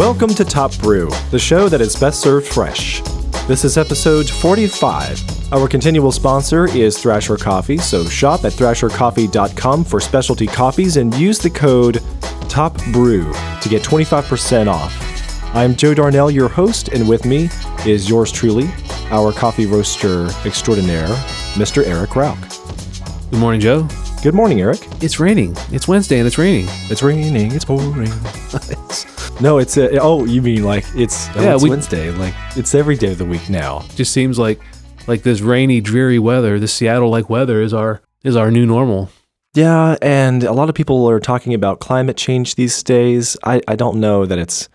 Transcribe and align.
Welcome 0.00 0.30
to 0.30 0.46
Top 0.46 0.74
Brew, 0.78 1.10
the 1.30 1.38
show 1.38 1.68
that 1.68 1.82
is 1.82 1.94
best 1.94 2.22
served 2.22 2.48
fresh. 2.48 3.02
This 3.46 3.66
is 3.66 3.76
episode 3.76 4.30
45. 4.30 5.52
Our 5.52 5.68
continual 5.68 6.10
sponsor 6.10 6.64
is 6.74 6.98
Thrasher 6.98 7.36
Coffee, 7.36 7.76
so 7.76 8.06
shop 8.06 8.46
at 8.46 8.52
thrashercoffee.com 8.52 9.84
for 9.84 10.00
specialty 10.00 10.46
coffees 10.46 10.96
and 10.96 11.14
use 11.16 11.38
the 11.38 11.50
code 11.50 11.96
TOPBREW 12.48 13.60
to 13.60 13.68
get 13.68 13.82
25% 13.82 14.68
off. 14.68 15.54
I'm 15.54 15.76
Joe 15.76 15.92
Darnell, 15.92 16.30
your 16.30 16.48
host, 16.48 16.88
and 16.88 17.06
with 17.06 17.26
me 17.26 17.50
is 17.84 18.08
yours 18.08 18.32
truly, 18.32 18.70
our 19.10 19.34
coffee 19.34 19.66
roaster 19.66 20.30
extraordinaire, 20.46 21.08
Mr. 21.56 21.86
Eric 21.86 22.16
Rauch. 22.16 22.38
Good 23.30 23.38
morning, 23.38 23.60
Joe. 23.60 23.86
Good 24.22 24.34
morning, 24.34 24.62
Eric. 24.62 24.80
It's 25.02 25.20
raining. 25.20 25.54
It's 25.70 25.86
Wednesday 25.86 26.20
and 26.20 26.26
it's 26.26 26.38
raining. 26.38 26.68
It's 26.88 27.02
raining, 27.02 27.52
it's 27.52 27.66
pouring. 27.66 28.10
no, 29.40 29.58
it's 29.58 29.76
uh, 29.76 29.88
oh, 30.00 30.24
you 30.24 30.42
mean 30.42 30.64
like 30.64 30.84
it's 30.94 31.28
oh, 31.36 31.42
Yeah, 31.42 31.54
it's 31.54 31.62
we- 31.62 31.70
Wednesday, 31.70 32.10
like 32.12 32.34
it's 32.56 32.74
every 32.74 32.96
day 32.96 33.12
of 33.12 33.18
the 33.18 33.24
week 33.24 33.48
now. 33.48 33.84
Just 33.96 34.12
seems 34.12 34.38
like 34.38 34.60
like 35.06 35.22
this 35.22 35.40
rainy, 35.40 35.80
dreary 35.80 36.18
weather, 36.18 36.58
this 36.58 36.72
Seattle-like 36.74 37.28
weather 37.30 37.60
is 37.62 37.72
our 37.74 38.00
is 38.22 38.36
our 38.36 38.50
new 38.50 38.66
normal. 38.66 39.08
Yeah, 39.54 39.96
and 40.00 40.44
a 40.44 40.52
lot 40.52 40.68
of 40.68 40.74
people 40.74 41.08
are 41.10 41.18
talking 41.18 41.54
about 41.54 41.80
climate 41.80 42.16
change 42.16 42.54
these 42.54 42.82
days. 42.84 43.36
I, 43.42 43.60
I 43.66 43.74
don't 43.74 43.98
know 43.98 44.24
that 44.24 44.38
it's 44.38 44.68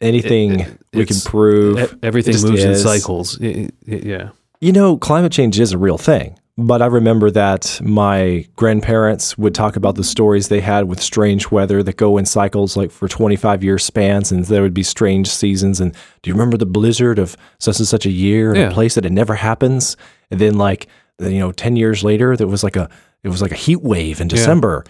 anything 0.00 0.60
It- 0.60 0.68
it- 0.68 0.78
we 0.98 1.06
can 1.06 1.16
it's- 1.16 1.24
prove. 1.26 1.78
E- 1.80 1.96
Everything 2.02 2.32
just 2.32 2.46
moves 2.46 2.62
in 2.62 2.70
is. 2.72 2.82
cycles. 2.82 3.38
Y- 3.40 3.70
y- 3.88 4.00
yeah. 4.04 4.28
You 4.60 4.72
know, 4.72 4.96
climate 4.96 5.32
change 5.32 5.58
is 5.58 5.72
a 5.72 5.78
real 5.78 5.98
thing. 5.98 6.38
But 6.56 6.82
I 6.82 6.86
remember 6.86 7.32
that 7.32 7.80
my 7.82 8.46
grandparents 8.54 9.36
would 9.36 9.56
talk 9.56 9.74
about 9.74 9.96
the 9.96 10.04
stories 10.04 10.46
they 10.48 10.60
had 10.60 10.84
with 10.84 11.02
strange 11.02 11.50
weather 11.50 11.82
that 11.82 11.96
go 11.96 12.16
in 12.16 12.26
cycles, 12.26 12.76
like 12.76 12.92
for 12.92 13.08
25 13.08 13.64
year 13.64 13.76
spans, 13.76 14.30
and 14.30 14.44
there 14.44 14.62
would 14.62 14.72
be 14.74 14.84
strange 14.84 15.28
seasons. 15.28 15.80
And 15.80 15.92
do 16.22 16.30
you 16.30 16.34
remember 16.34 16.56
the 16.56 16.64
blizzard 16.66 17.18
of 17.18 17.36
such 17.58 17.80
and 17.80 17.88
such 17.88 18.06
a 18.06 18.10
year 18.10 18.54
in 18.54 18.60
Yeah. 18.60 18.68
a 18.68 18.72
place 18.72 18.94
that 18.94 19.04
it 19.04 19.10
never 19.10 19.34
happens? 19.34 19.96
And 20.30 20.38
then, 20.40 20.56
like, 20.56 20.86
you 21.18 21.40
know, 21.40 21.50
10 21.50 21.74
years 21.74 22.04
later, 22.04 22.36
there 22.36 22.46
was 22.46 22.62
like 22.62 22.76
a 22.76 22.88
it 23.24 23.30
was 23.30 23.42
like 23.42 23.52
a 23.52 23.56
heat 23.56 23.82
wave 23.82 24.20
in 24.20 24.28
December. 24.28 24.84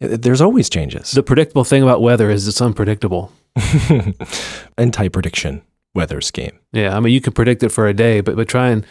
It- 0.00 0.22
There's 0.22 0.40
always 0.40 0.68
changes. 0.68 1.12
The 1.12 1.22
predictable 1.22 1.64
thing 1.64 1.82
about 1.84 2.02
weather 2.02 2.28
is 2.28 2.48
it's 2.48 2.60
unpredictable. 2.60 3.30
Anti 4.78 5.08
prediction 5.08 5.62
weather 5.94 6.20
scheme. 6.20 6.58
Yeah, 6.72 6.96
I 6.96 7.00
mean 7.00 7.12
you 7.14 7.20
can 7.20 7.32
predict 7.32 7.62
it 7.62 7.68
for 7.70 7.86
a 7.86 7.94
day, 7.94 8.20
but 8.20 8.34
but 8.34 8.48
try 8.48 8.70
and 8.70 8.84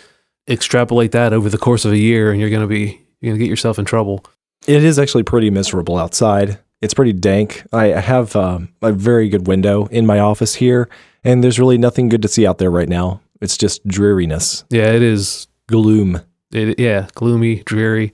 extrapolate 0.48 1.12
that 1.14 1.34
over 1.34 1.50
the 1.50 1.58
course 1.58 1.86
of 1.86 1.92
a 1.92 1.98
year, 1.98 2.32
and 2.32 2.40
you're 2.40 2.50
gonna 2.50 2.68
be 2.68 3.02
you're 3.22 3.32
gonna 3.34 3.40
get 3.44 3.50
yourself 3.50 3.80
in 3.80 3.86
trouble. 3.86 4.26
It 4.68 4.84
is 4.84 4.98
actually 5.00 5.24
pretty 5.24 5.50
miserable 5.50 5.98
outside. 5.98 6.60
It's 6.82 6.94
pretty 6.94 7.14
dank. 7.14 7.64
I 7.72 7.86
have 7.88 8.36
um, 8.36 8.70
a 8.82 8.92
very 8.92 9.30
good 9.30 9.48
window 9.48 9.86
in 9.88 10.06
my 10.06 10.20
office 10.20 10.56
here, 10.56 10.90
and 11.24 11.44
there's 11.44 11.60
really 11.60 11.78
nothing 11.78 12.10
good 12.10 12.22
to 12.24 12.28
see 12.28 12.46
out 12.46 12.58
there 12.58 12.72
right 12.72 12.90
now. 12.90 13.22
It's 13.42 13.58
just 13.58 13.86
dreariness, 13.88 14.64
Yeah, 14.70 14.92
it 14.92 15.02
is. 15.02 15.48
gloom. 15.68 16.22
It, 16.54 16.80
yeah, 16.80 17.08
gloomy, 17.16 17.64
dreary. 17.64 18.14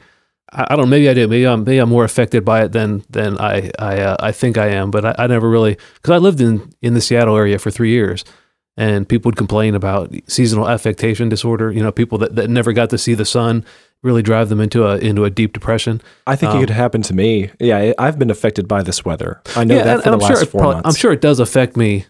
I, 0.52 0.64
I 0.70 0.76
don't. 0.76 0.86
know, 0.86 0.90
Maybe 0.92 1.10
I 1.10 1.14
do. 1.14 1.28
Maybe 1.28 1.46
I'm. 1.46 1.64
Maybe 1.64 1.78
I'm 1.80 1.90
more 1.90 2.04
affected 2.06 2.46
by 2.46 2.64
it 2.64 2.72
than 2.72 3.04
than 3.10 3.38
I 3.38 3.70
I 3.78 4.00
uh, 4.02 4.18
I 4.20 4.32
think 4.32 4.58
I 4.58 4.68
am. 4.70 4.90
But 4.92 5.06
I, 5.06 5.16
I 5.20 5.28
never 5.28 5.50
really 5.50 5.78
because 5.96 6.12
I 6.14 6.18
lived 6.18 6.40
in 6.42 6.72
in 6.82 6.94
the 6.94 7.02
Seattle 7.02 7.36
area 7.38 7.60
for 7.60 7.70
three 7.70 7.90
years, 7.92 8.24
and 8.80 9.08
people 9.08 9.30
would 9.30 9.36
complain 9.36 9.76
about 9.76 10.12
seasonal 10.28 10.68
affectation 10.68 11.30
disorder. 11.30 11.72
You 11.72 11.84
know, 11.84 11.92
people 11.92 12.18
that, 12.20 12.36
that 12.36 12.50
never 12.50 12.74
got 12.74 12.90
to 12.90 12.98
see 12.98 13.14
the 13.14 13.26
sun 13.26 13.64
really 14.02 14.24
drive 14.24 14.48
them 14.50 14.62
into 14.62 14.86
a 14.88 14.98
into 14.98 15.26
a 15.26 15.30
deep 15.30 15.52
depression. 15.54 16.02
I 16.26 16.36
think 16.38 16.54
it 16.54 16.56
Um, 16.56 16.62
could 16.62 16.70
happen 16.72 17.02
to 17.04 17.14
me. 17.14 17.52
Yeah, 17.60 17.92
I've 18.00 18.18
been 18.18 18.32
affected 18.32 18.68
by 18.68 18.82
this 18.82 19.04
weather. 19.06 19.42
I 19.56 19.66
know 19.66 19.76
yeah, 19.76 19.84
that 19.84 19.94
and, 19.96 20.04
for 20.04 20.10
and 20.10 20.22
the 20.22 20.26
I'm 20.26 20.30
last 20.32 20.40
sure 20.40 20.44
it 20.48 20.50
four 20.50 20.62
probably- 20.62 20.76
months. 20.76 20.88
I'm 20.88 20.96
sure 21.00 21.12
it 21.12 21.22
does 21.22 21.40
affect 21.40 21.76
me. 21.78 22.06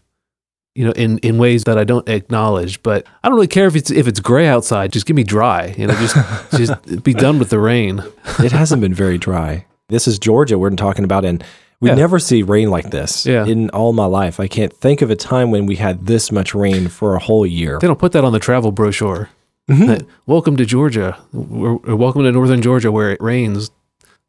You 0.75 0.85
know, 0.85 0.91
in, 0.91 1.17
in 1.17 1.37
ways 1.39 1.63
that 1.65 1.77
I 1.77 1.83
don't 1.83 2.07
acknowledge, 2.07 2.81
but 2.83 3.05
I 3.23 3.27
don't 3.27 3.35
really 3.35 3.47
care 3.47 3.65
if 3.65 3.75
it's 3.75 3.89
if 3.91 4.07
it's 4.07 4.19
gray 4.21 4.47
outside. 4.47 4.93
Just 4.93 5.07
give 5.07 5.15
me 5.15 5.23
dry. 5.23 5.73
You 5.77 5.87
know, 5.87 5.95
just 5.95 6.15
just 6.57 7.03
be 7.03 7.13
done 7.13 7.39
with 7.39 7.49
the 7.49 7.59
rain. 7.59 8.01
it 8.39 8.51
hasn't 8.51 8.79
been 8.79 8.93
very 8.93 9.17
dry. 9.17 9.65
This 9.89 10.07
is 10.07 10.19
Georgia 10.19 10.57
we're 10.59 10.69
talking 10.69 11.03
about, 11.03 11.25
and 11.25 11.43
we 11.81 11.89
Yeah. 11.89 11.95
never 11.95 12.19
see 12.19 12.43
rain 12.43 12.69
like 12.69 12.91
this 12.91 13.25
Yeah. 13.25 13.45
in 13.45 13.69
all 13.69 13.93
my 13.93 14.05
life. 14.05 14.39
I 14.39 14.47
can't 14.47 14.73
think 14.73 15.01
of 15.01 15.09
a 15.09 15.15
time 15.15 15.49
when 15.51 15.65
we 15.65 15.75
had 15.77 16.05
this 16.07 16.31
much 16.31 16.53
rain 16.53 16.87
for 16.89 17.15
a 17.15 17.19
whole 17.19 17.45
year. 17.45 17.77
They 17.79 17.87
don't 17.87 17.99
put 17.99 18.11
that 18.13 18.23
on 18.25 18.33
the 18.33 18.39
travel 18.39 18.71
brochure. 18.71 19.29
Mhm. 19.69 19.87
That, 19.87 20.03
welcome 20.25 20.57
to 20.57 20.65
Georgia. 20.65 21.17
Or, 21.33 21.79
or 21.87 21.95
welcome 21.95 22.23
to 22.23 22.31
northern 22.31 22.61
Georgia 22.61 22.91
where 22.91 23.11
it 23.11 23.21
rains 23.21 23.71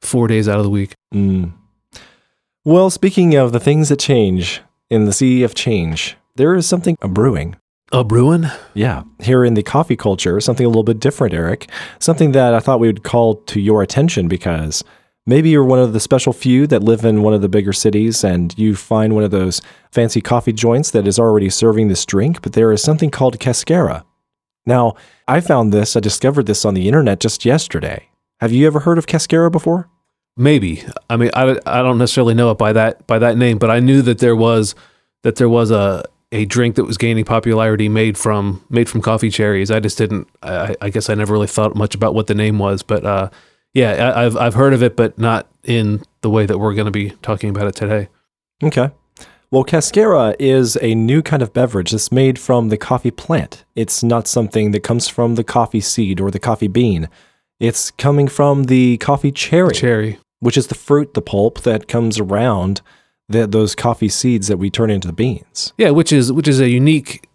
four 0.00 0.28
days 0.28 0.48
out 0.48 0.58
of 0.58 0.64
the 0.64 0.70
week. 0.70 0.94
Mm. 1.14 1.52
Well, 2.64 2.90
speaking 2.90 3.34
of 3.34 3.52
the 3.52 3.60
things 3.60 3.88
that 3.88 3.98
change 3.98 4.60
in 4.90 5.06
the 5.06 5.12
sea 5.12 5.42
of 5.42 5.54
change, 5.54 6.16
there 6.36 6.54
is 6.54 6.66
something 6.66 6.96
brewing. 7.02 7.56
A 7.92 8.04
Bruin? 8.04 8.48
Yeah, 8.74 9.02
here 9.20 9.44
in 9.44 9.54
the 9.54 9.62
coffee 9.64 9.96
culture, 9.96 10.40
something 10.40 10.64
a 10.64 10.68
little 10.68 10.84
bit 10.84 11.00
different, 11.00 11.34
Eric. 11.34 11.68
Something 11.98 12.30
that 12.32 12.54
I 12.54 12.60
thought 12.60 12.78
we 12.78 12.86
would 12.86 13.02
call 13.02 13.34
to 13.46 13.60
your 13.60 13.82
attention 13.82 14.28
because 14.28 14.84
maybe 15.30 15.48
you're 15.48 15.64
one 15.64 15.78
of 15.78 15.92
the 15.92 16.00
special 16.00 16.32
few 16.32 16.66
that 16.66 16.82
live 16.82 17.04
in 17.04 17.22
one 17.22 17.32
of 17.32 17.40
the 17.40 17.48
bigger 17.48 17.72
cities 17.72 18.24
and 18.24 18.58
you 18.58 18.74
find 18.74 19.14
one 19.14 19.22
of 19.22 19.30
those 19.30 19.62
fancy 19.92 20.20
coffee 20.20 20.52
joints 20.52 20.90
that 20.90 21.06
is 21.06 21.20
already 21.20 21.48
serving 21.48 21.86
this 21.86 22.04
drink, 22.04 22.42
but 22.42 22.52
there 22.52 22.72
is 22.72 22.82
something 22.82 23.12
called 23.12 23.38
cascara. 23.38 24.04
Now, 24.66 24.96
I 25.28 25.40
found 25.40 25.72
this, 25.72 25.94
I 25.94 26.00
discovered 26.00 26.46
this 26.46 26.64
on 26.64 26.74
the 26.74 26.88
internet 26.88 27.20
just 27.20 27.44
yesterday. 27.44 28.08
Have 28.40 28.50
you 28.50 28.66
ever 28.66 28.80
heard 28.80 28.98
of 28.98 29.06
cascara 29.06 29.52
before? 29.52 29.88
Maybe. 30.36 30.82
I 31.08 31.16
mean, 31.16 31.30
I, 31.32 31.56
I 31.64 31.80
don't 31.80 31.98
necessarily 31.98 32.34
know 32.34 32.50
it 32.50 32.58
by 32.58 32.72
that 32.72 33.06
by 33.06 33.20
that 33.20 33.36
name, 33.36 33.58
but 33.58 33.70
I 33.70 33.78
knew 33.78 34.02
that 34.02 34.18
there 34.18 34.36
was 34.36 34.74
that 35.22 35.36
there 35.36 35.48
was 35.48 35.70
a 35.70 36.04
a 36.32 36.44
drink 36.44 36.76
that 36.76 36.84
was 36.84 36.96
gaining 36.96 37.24
popularity 37.24 37.88
made 37.88 38.16
from 38.16 38.64
made 38.70 38.88
from 38.88 39.00
coffee 39.00 39.30
cherries. 39.30 39.70
I 39.70 39.80
just 39.80 39.98
didn't. 39.98 40.28
I, 40.42 40.74
I 40.80 40.90
guess 40.90 41.10
I 41.10 41.14
never 41.14 41.32
really 41.32 41.46
thought 41.46 41.76
much 41.76 41.94
about 41.94 42.14
what 42.14 42.26
the 42.26 42.34
name 42.34 42.58
was, 42.58 42.82
but 42.82 43.04
uh, 43.04 43.30
yeah, 43.74 43.92
I, 43.92 44.24
I've 44.26 44.36
I've 44.36 44.54
heard 44.54 44.72
of 44.72 44.82
it, 44.82 44.96
but 44.96 45.18
not 45.18 45.46
in 45.64 46.02
the 46.22 46.30
way 46.30 46.46
that 46.46 46.58
we're 46.58 46.74
going 46.74 46.86
to 46.86 46.90
be 46.90 47.10
talking 47.22 47.50
about 47.50 47.66
it 47.66 47.74
today. 47.74 48.08
Okay. 48.62 48.90
Well, 49.52 49.64
cascara 49.64 50.36
is 50.38 50.78
a 50.80 50.94
new 50.94 51.22
kind 51.22 51.42
of 51.42 51.52
beverage 51.52 51.90
that's 51.90 52.12
made 52.12 52.38
from 52.38 52.68
the 52.68 52.76
coffee 52.76 53.10
plant. 53.10 53.64
It's 53.74 54.02
not 54.02 54.28
something 54.28 54.70
that 54.70 54.84
comes 54.84 55.08
from 55.08 55.34
the 55.34 55.42
coffee 55.42 55.80
seed 55.80 56.20
or 56.20 56.30
the 56.30 56.38
coffee 56.38 56.68
bean. 56.68 57.08
It's 57.58 57.90
coming 57.90 58.28
from 58.28 58.64
the 58.64 58.96
coffee 58.98 59.32
cherry, 59.32 59.74
Cherry. 59.74 60.18
which 60.38 60.56
is 60.56 60.68
the 60.68 60.76
fruit, 60.76 61.14
the 61.14 61.20
pulp 61.20 61.62
that 61.62 61.88
comes 61.88 62.20
around 62.20 62.80
the, 63.28 63.46
those 63.46 63.74
coffee 63.74 64.08
seeds 64.08 64.46
that 64.46 64.56
we 64.58 64.70
turn 64.70 64.88
into 64.88 65.08
the 65.08 65.12
beans. 65.14 65.72
Yeah, 65.76 65.90
which 65.90 66.12
is 66.12 66.32
which 66.32 66.46
is 66.48 66.60
a 66.60 66.68
unique 66.68 67.28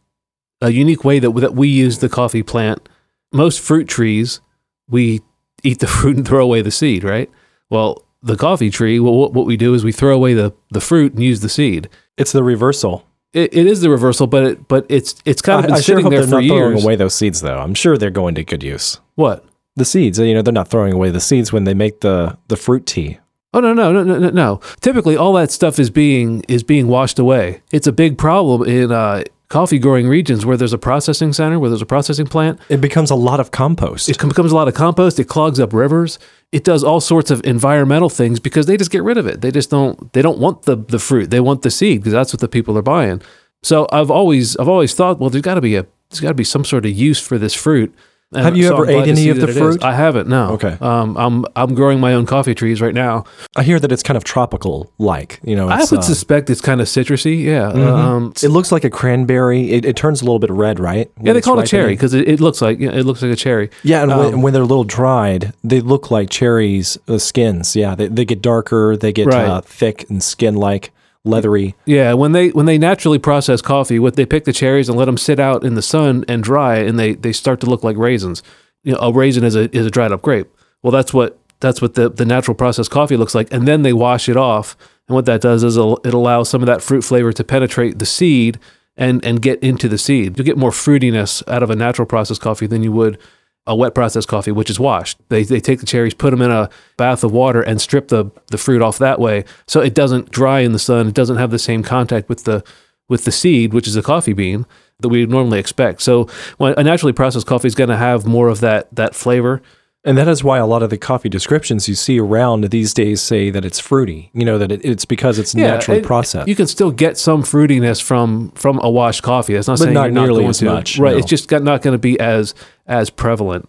a 0.62 0.70
unique 0.70 1.04
way 1.04 1.20
that 1.20 1.32
that 1.32 1.54
we 1.54 1.68
use 1.68 2.00
the 2.00 2.10
coffee 2.10 2.44
plant. 2.44 2.88
Most 3.34 3.60
fruit 3.60 3.90
trees, 3.90 4.40
we 4.88 5.22
eat 5.64 5.80
the 5.80 5.88
fruit 5.96 6.18
and 6.18 6.28
throw 6.28 6.44
away 6.44 6.62
the 6.62 6.72
seed, 6.72 7.04
right? 7.04 7.30
Well, 7.70 8.04
the 8.22 8.36
coffee 8.36 8.70
tree, 8.70 9.00
well, 9.00 9.14
what, 9.14 9.34
what 9.34 9.46
we 9.46 9.58
do 9.58 9.74
is 9.74 9.84
we 9.84 9.92
throw 9.92 10.16
away 10.16 10.34
the, 10.34 10.54
the 10.72 10.82
fruit 10.82 11.14
and 11.14 11.24
use 11.24 11.42
the 11.42 11.50
seed. 11.50 11.90
It's 12.18 12.32
the 12.32 12.44
reversal. 12.44 13.06
It, 13.34 13.54
it 13.54 13.68
is 13.68 13.82
the 13.82 13.90
reversal, 13.90 14.28
but 14.28 14.44
it, 14.44 14.68
but 14.68 14.86
it's 14.88 15.16
it's 15.26 15.42
kind 15.42 15.60
of 15.60 15.66
I, 15.66 15.68
been 15.68 15.74
I 15.74 15.78
sure 15.78 15.84
sitting 15.84 16.04
hope 16.06 16.12
there 16.12 16.20
they're 16.22 16.28
for 16.30 16.42
not 16.42 16.48
throwing 16.48 16.72
years. 16.72 16.84
away 16.84 16.96
those 16.96 17.14
seeds, 17.14 17.42
though. 17.42 17.58
I'm 17.60 17.74
sure 17.74 17.98
they're 17.98 18.10
going 18.10 18.36
to 18.36 18.44
good 18.44 18.64
use. 18.64 19.00
What? 19.16 19.46
The 19.76 19.84
seeds, 19.84 20.18
you 20.18 20.34
know, 20.34 20.42
they're 20.42 20.54
not 20.54 20.70
throwing 20.70 20.94
away 20.94 21.10
the 21.10 21.20
seeds 21.20 21.52
when 21.52 21.66
they 21.66 21.74
make 21.74 22.00
the, 22.00 22.38
the 22.48 22.56
fruit 22.56 22.86
tea. 22.86 23.20
Oh 23.54 23.60
no 23.62 23.74
no 23.74 23.94
no 23.94 24.04
no 24.04 24.20
no 24.20 24.30
no! 24.32 24.60
Typically, 24.82 25.16
all 25.16 25.32
that 25.34 25.50
stuff 25.50 25.80
is 25.80 25.90
being 25.90 26.44
is 26.50 26.62
being 26.62 26.90
washed 26.90 27.20
away. 27.20 27.62
It's 27.72 27.88
a 27.88 27.94
big 27.94 28.18
problem 28.18 28.68
in 28.68 28.92
uh, 28.92 29.24
coffee 29.56 29.80
growing 29.80 30.06
regions 30.06 30.46
where 30.46 30.58
there's 30.58 30.74
a 30.74 30.78
processing 30.78 31.32
center, 31.32 31.58
where 31.58 31.70
there's 31.70 31.82
a 31.82 31.86
processing 31.86 32.28
plant. 32.28 32.60
It 32.68 32.82
becomes 32.82 33.10
a 33.10 33.16
lot 33.16 33.40
of 33.40 33.52
compost. 33.52 34.10
It 34.10 34.18
com- 34.18 34.28
becomes 34.28 34.52
a 34.52 34.56
lot 34.56 34.68
of 34.68 34.74
compost. 34.74 35.18
It 35.18 35.30
clogs 35.30 35.62
up 35.62 35.72
rivers. 35.72 36.20
It 36.52 36.66
does 36.66 36.84
all 36.84 37.00
sorts 37.00 37.32
of 37.32 37.42
environmental 37.46 38.10
things 38.10 38.42
because 38.42 38.66
they 38.66 38.76
just 38.76 38.92
get 38.92 39.02
rid 39.02 39.18
of 39.18 39.28
it. 39.28 39.40
They 39.40 39.52
just 39.52 39.70
don't. 39.70 40.12
They 40.12 40.22
don't 40.22 40.40
want 40.40 40.64
the 40.64 40.76
the 40.76 41.00
fruit. 41.00 41.30
They 41.30 41.40
want 41.40 41.62
the 41.62 41.72
seed 41.72 42.02
because 42.02 42.12
that's 42.12 42.34
what 42.34 42.42
the 42.42 42.50
people 42.50 42.78
are 42.78 42.82
buying. 42.82 43.22
So 43.64 43.88
I've 43.94 44.12
always 44.12 44.58
I've 44.58 44.68
always 44.68 44.94
thought, 44.94 45.20
well, 45.20 45.30
there's 45.30 45.42
got 45.42 45.56
to 45.56 45.62
be 45.62 45.78
a 45.78 45.86
there's 46.10 46.20
got 46.20 46.28
to 46.32 46.34
be 46.34 46.44
some 46.44 46.66
sort 46.66 46.86
of 46.86 46.92
use 46.92 47.22
for 47.22 47.38
this 47.38 47.54
fruit. 47.54 47.96
And 48.34 48.44
Have 48.44 48.58
you 48.58 48.68
so 48.68 48.74
ever 48.74 48.90
ate 48.90 49.08
any 49.08 49.30
of 49.30 49.40
the 49.40 49.48
is. 49.48 49.58
fruit? 49.58 49.84
I 49.84 49.94
haven't. 49.94 50.28
No. 50.28 50.50
Okay. 50.54 50.78
Um, 50.82 51.16
I'm 51.16 51.46
I'm 51.56 51.76
growing 51.76 52.00
my 52.00 52.14
own 52.16 52.26
coffee 52.26 52.56
trees 52.56 52.82
right 52.82 52.94
now. 52.94 53.24
I 53.56 53.62
hear 53.64 53.80
that 53.80 53.92
it's 53.92 54.02
kind 54.04 54.18
of 54.18 54.24
tropical 54.24 54.92
like, 54.98 55.40
you 55.44 55.56
know. 55.56 55.70
I 55.70 55.78
would 55.80 56.00
uh, 56.00 56.02
suspect 56.02 56.50
it's 56.50 56.60
kind 56.60 56.82
of 56.82 56.88
citrusy. 56.88 57.44
Yeah. 57.44 57.72
mhm. 57.72 57.86
Um, 57.88 58.34
it 58.44 58.50
looks 58.50 58.72
like 58.72 58.84
a 58.84 58.90
cranberry. 58.90 59.72
It, 59.72 59.86
it 59.86 59.96
turns 59.96 60.22
a 60.22 60.26
little 60.26 60.40
bit 60.40 60.50
red, 60.50 60.80
right? 60.80 61.10
yeah, 61.22 61.34
they 61.34 61.40
call 61.42 61.60
it 61.60 61.66
a 61.66 61.68
cherry 61.68 61.94
because 61.94 62.14
it, 62.16 62.28
it 62.28 62.40
looks 62.42 62.62
like 62.62 62.80
yeah, 62.80 62.90
it 62.92 63.04
looks 63.06 63.22
like 63.22 63.32
a 63.32 63.36
cherry. 63.36 63.70
Yeah, 63.84 64.02
and 64.02 64.12
when, 64.18 64.34
um, 64.34 64.42
when 64.42 64.54
they're 64.54 64.64
a 64.64 64.66
little 64.66 64.84
dried, 64.84 65.54
they 65.64 65.80
look 65.80 66.10
like 66.10 66.30
cherries' 66.32 66.98
uh, 67.08 67.20
skins. 67.20 67.76
Yeah, 67.76 67.94
they, 67.96 68.08
they 68.08 68.26
get 68.26 68.42
darker. 68.42 68.98
They 68.98 69.14
get 69.14 69.28
Right. 69.28 69.46
uh, 69.48 69.62
thick 69.62 70.10
and 70.10 70.22
skin-like, 70.22 70.92
leathery. 71.26 71.76
Yeah, 71.86 72.14
when 72.14 72.32
they 72.32 72.50
when 72.50 72.66
they 72.66 72.78
naturally 72.78 73.20
process 73.20 73.62
coffee, 73.62 74.00
what 74.00 74.16
they 74.16 74.26
pick 74.26 74.46
the 74.46 74.54
cherries 74.54 74.88
and 74.88 74.98
let 74.98 75.06
them 75.06 75.18
sit 75.18 75.40
out 75.40 75.64
in 75.64 75.76
the 75.76 75.82
sun 75.82 76.24
and 76.28 76.44
dry, 76.44 76.78
and 76.78 76.98
they 76.98 77.16
they 77.16 77.34
start 77.34 77.60
to 77.62 77.66
look 77.66 77.84
like 77.84 77.98
raisins. 77.98 78.44
You 78.84 78.94
know, 78.94 79.00
a 79.00 79.12
raisin 79.12 79.44
is 79.44 79.56
a 79.56 79.76
is 79.76 79.86
a 79.86 79.92
dried 79.92 80.12
up 80.12 80.22
grape. 80.22 80.48
Well, 80.84 80.92
that's 80.92 81.14
what 81.14 81.38
that's 81.60 81.82
what 81.82 81.96
the 81.96 82.10
the 82.10 82.26
natural 82.26 82.56
processed 82.56 82.92
coffee 82.92 83.18
looks 83.18 83.36
like, 83.36 83.52
and 83.52 83.68
then 83.68 83.82
they 83.82 83.94
wash 83.94 84.30
it 84.30 84.38
off 84.38 84.78
And 85.08 85.16
what 85.16 85.26
that 85.26 85.42
does 85.42 85.64
is 85.64 85.78
it 85.78 86.14
allows 86.14 86.50
some 86.50 86.62
of 86.62 86.68
that 86.68 86.82
fruit 86.82 87.04
flavor 87.04 87.32
to 87.34 87.44
penetrate 87.44 88.00
the 88.00 88.06
seed 88.06 88.60
and 88.98 89.24
and 89.26 89.42
get 89.42 89.62
into 89.62 89.88
the 89.88 89.98
seed. 89.98 90.38
You 90.38 90.44
get 90.44 90.58
more 90.58 90.72
fruitiness 90.72 91.48
out 91.48 91.64
of 91.64 91.70
a 91.70 91.76
natural 91.76 92.06
processed 92.06 92.42
coffee 92.42 92.68
than 92.68 92.84
you 92.84 92.92
would 92.92 93.18
a 93.68 93.76
wet 93.76 93.96
processed 93.96 94.28
coffee, 94.28 94.52
which 94.52 94.70
is 94.70 94.80
washed. 94.80 95.18
They, 95.30 95.44
they 95.44 95.60
take 95.60 95.80
the 95.80 95.86
cherries, 95.86 96.14
put 96.14 96.32
them 96.32 96.42
in 96.42 96.52
a 96.52 96.70
bath 96.98 97.24
of 97.24 97.32
water, 97.32 97.62
and 97.62 97.82
strip 97.82 98.10
the, 98.10 98.26
the 98.48 98.58
fruit 98.58 98.82
off 98.82 98.98
that 99.00 99.20
way, 99.20 99.44
so 99.68 99.82
it 99.82 99.96
doesn't 99.96 100.32
dry 100.32 100.60
in 100.60 100.72
the 100.72 100.80
sun. 100.80 101.08
It 101.08 101.16
doesn't 101.16 101.38
have 101.38 101.52
the 101.52 101.60
same 101.60 101.84
contact 101.84 102.30
with 102.30 102.44
the 102.44 102.64
with 103.08 103.26
the 103.26 103.32
seed, 103.32 103.74
which 103.74 103.88
is 103.88 103.96
a 103.96 104.02
coffee 104.02 104.34
bean 104.34 104.66
that 105.00 105.10
we 105.10 105.26
normally 105.26 105.60
expect. 105.60 106.02
So 106.02 106.28
a 106.60 106.84
naturally 106.84 107.14
processed 107.14 107.46
coffee 107.46 107.68
is 107.68 107.76
going 107.76 107.90
to 107.90 107.98
have 107.98 108.26
more 108.26 108.48
of 108.48 108.62
that 108.62 108.94
that 108.96 109.16
flavor. 109.16 109.62
And 110.08 110.18
that 110.20 110.28
is 110.28 110.44
why 110.44 110.60
a 110.60 110.68
lot 110.68 110.84
of 110.84 110.92
the 110.92 111.00
coffee 111.00 111.30
descriptions 111.30 111.90
you 111.90 111.96
see 111.96 112.20
around 112.20 112.66
these 112.66 112.94
days 112.94 113.22
say 113.22 113.50
that 113.50 113.66
it's 113.66 113.80
fruity. 113.80 114.30
You 114.34 114.46
know 114.46 114.60
that 114.60 114.72
it, 114.72 114.86
it's 114.86 115.04
because 115.04 115.40
it's 115.40 115.56
naturally 115.56 116.00
it- 116.00 116.06
processed. 116.06 116.48
You 116.48 116.56
can 116.56 116.68
still 116.68 116.92
get 116.92 117.18
some 117.18 117.42
fruitiness 117.42 118.02
from 118.02 118.52
from 118.52 118.80
a 118.84 118.90
washed 118.90 119.24
coffee. 119.24 119.54
That's 119.56 119.68
not 119.68 119.80
But 119.80 119.86
saying 119.86 119.94
not 119.96 120.04
you're 120.04 120.12
not 120.12 120.22
nearly 120.26 120.40
going 120.42 120.50
as 120.52 120.60
to. 120.60 120.66
much, 120.66 121.00
right? 121.00 121.14
no. 121.14 121.18
It's 121.18 121.28
just 121.28 121.50
not 121.50 121.82
going 121.82 121.94
to 121.96 121.98
be 121.98 122.20
as 122.20 122.54
as 122.86 123.10
prevalent 123.10 123.68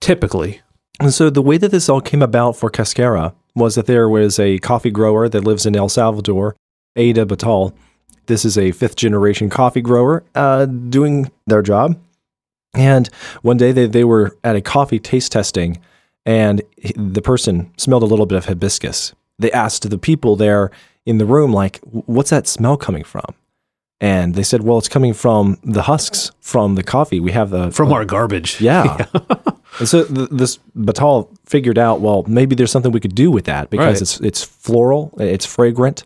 typically. 0.00 0.60
And 1.00 1.12
so 1.12 1.30
the 1.30 1.42
way 1.42 1.58
that 1.58 1.70
this 1.72 1.88
all 1.88 2.00
came 2.00 2.22
about 2.22 2.52
for 2.56 2.70
Cascara 2.70 3.34
was 3.54 3.74
that 3.74 3.86
there 3.86 4.08
was 4.08 4.38
a 4.38 4.58
coffee 4.60 4.90
grower 4.90 5.28
that 5.28 5.42
lives 5.44 5.66
in 5.66 5.74
El 5.74 5.88
Salvador, 5.88 6.54
Aida 6.96 7.24
Batlle. 7.26 7.72
This 8.26 8.44
is 8.44 8.56
a 8.56 8.70
fifth 8.70 8.94
generation 8.96 9.50
coffee 9.50 9.80
grower 9.80 10.22
uh, 10.36 10.66
doing 10.66 11.30
their 11.46 11.60
job. 11.62 11.98
And 12.74 13.08
one 13.42 13.56
day 13.56 13.72
they, 13.72 13.86
they 13.86 14.04
were 14.04 14.36
at 14.44 14.56
a 14.56 14.60
coffee 14.60 14.98
taste 14.98 15.32
testing, 15.32 15.78
and 16.24 16.62
the 16.96 17.22
person 17.22 17.70
smelled 17.76 18.02
a 18.02 18.06
little 18.06 18.26
bit 18.26 18.36
of 18.38 18.46
hibiscus. 18.46 19.12
They 19.38 19.52
asked 19.52 19.88
the 19.88 19.98
people 19.98 20.36
there 20.36 20.70
in 21.04 21.18
the 21.18 21.26
room, 21.26 21.52
like, 21.52 21.80
what's 21.82 22.30
that 22.30 22.46
smell 22.46 22.76
coming 22.76 23.04
from? 23.04 23.34
And 24.00 24.34
they 24.34 24.42
said, 24.42 24.62
well, 24.62 24.78
it's 24.78 24.88
coming 24.88 25.14
from 25.14 25.58
the 25.62 25.82
husks 25.82 26.32
from 26.40 26.74
the 26.74 26.82
coffee. 26.82 27.20
We 27.20 27.32
have 27.32 27.50
the 27.50 27.70
From 27.70 27.92
our 27.92 28.04
garbage. 28.04 28.60
yeah. 28.60 29.04
and 29.78 29.88
so 29.88 30.04
th- 30.04 30.28
this 30.30 30.58
Batlle 30.76 31.28
figured 31.46 31.78
out, 31.78 32.00
well, 32.00 32.24
maybe 32.26 32.56
there's 32.56 32.70
something 32.72 32.90
we 32.90 33.00
could 33.00 33.14
do 33.14 33.30
with 33.30 33.44
that 33.44 33.70
because 33.70 33.86
Right. 33.86 34.02
it's 34.02 34.20
it's 34.20 34.42
floral, 34.44 35.12
it's 35.18 35.46
fragrant, 35.46 36.02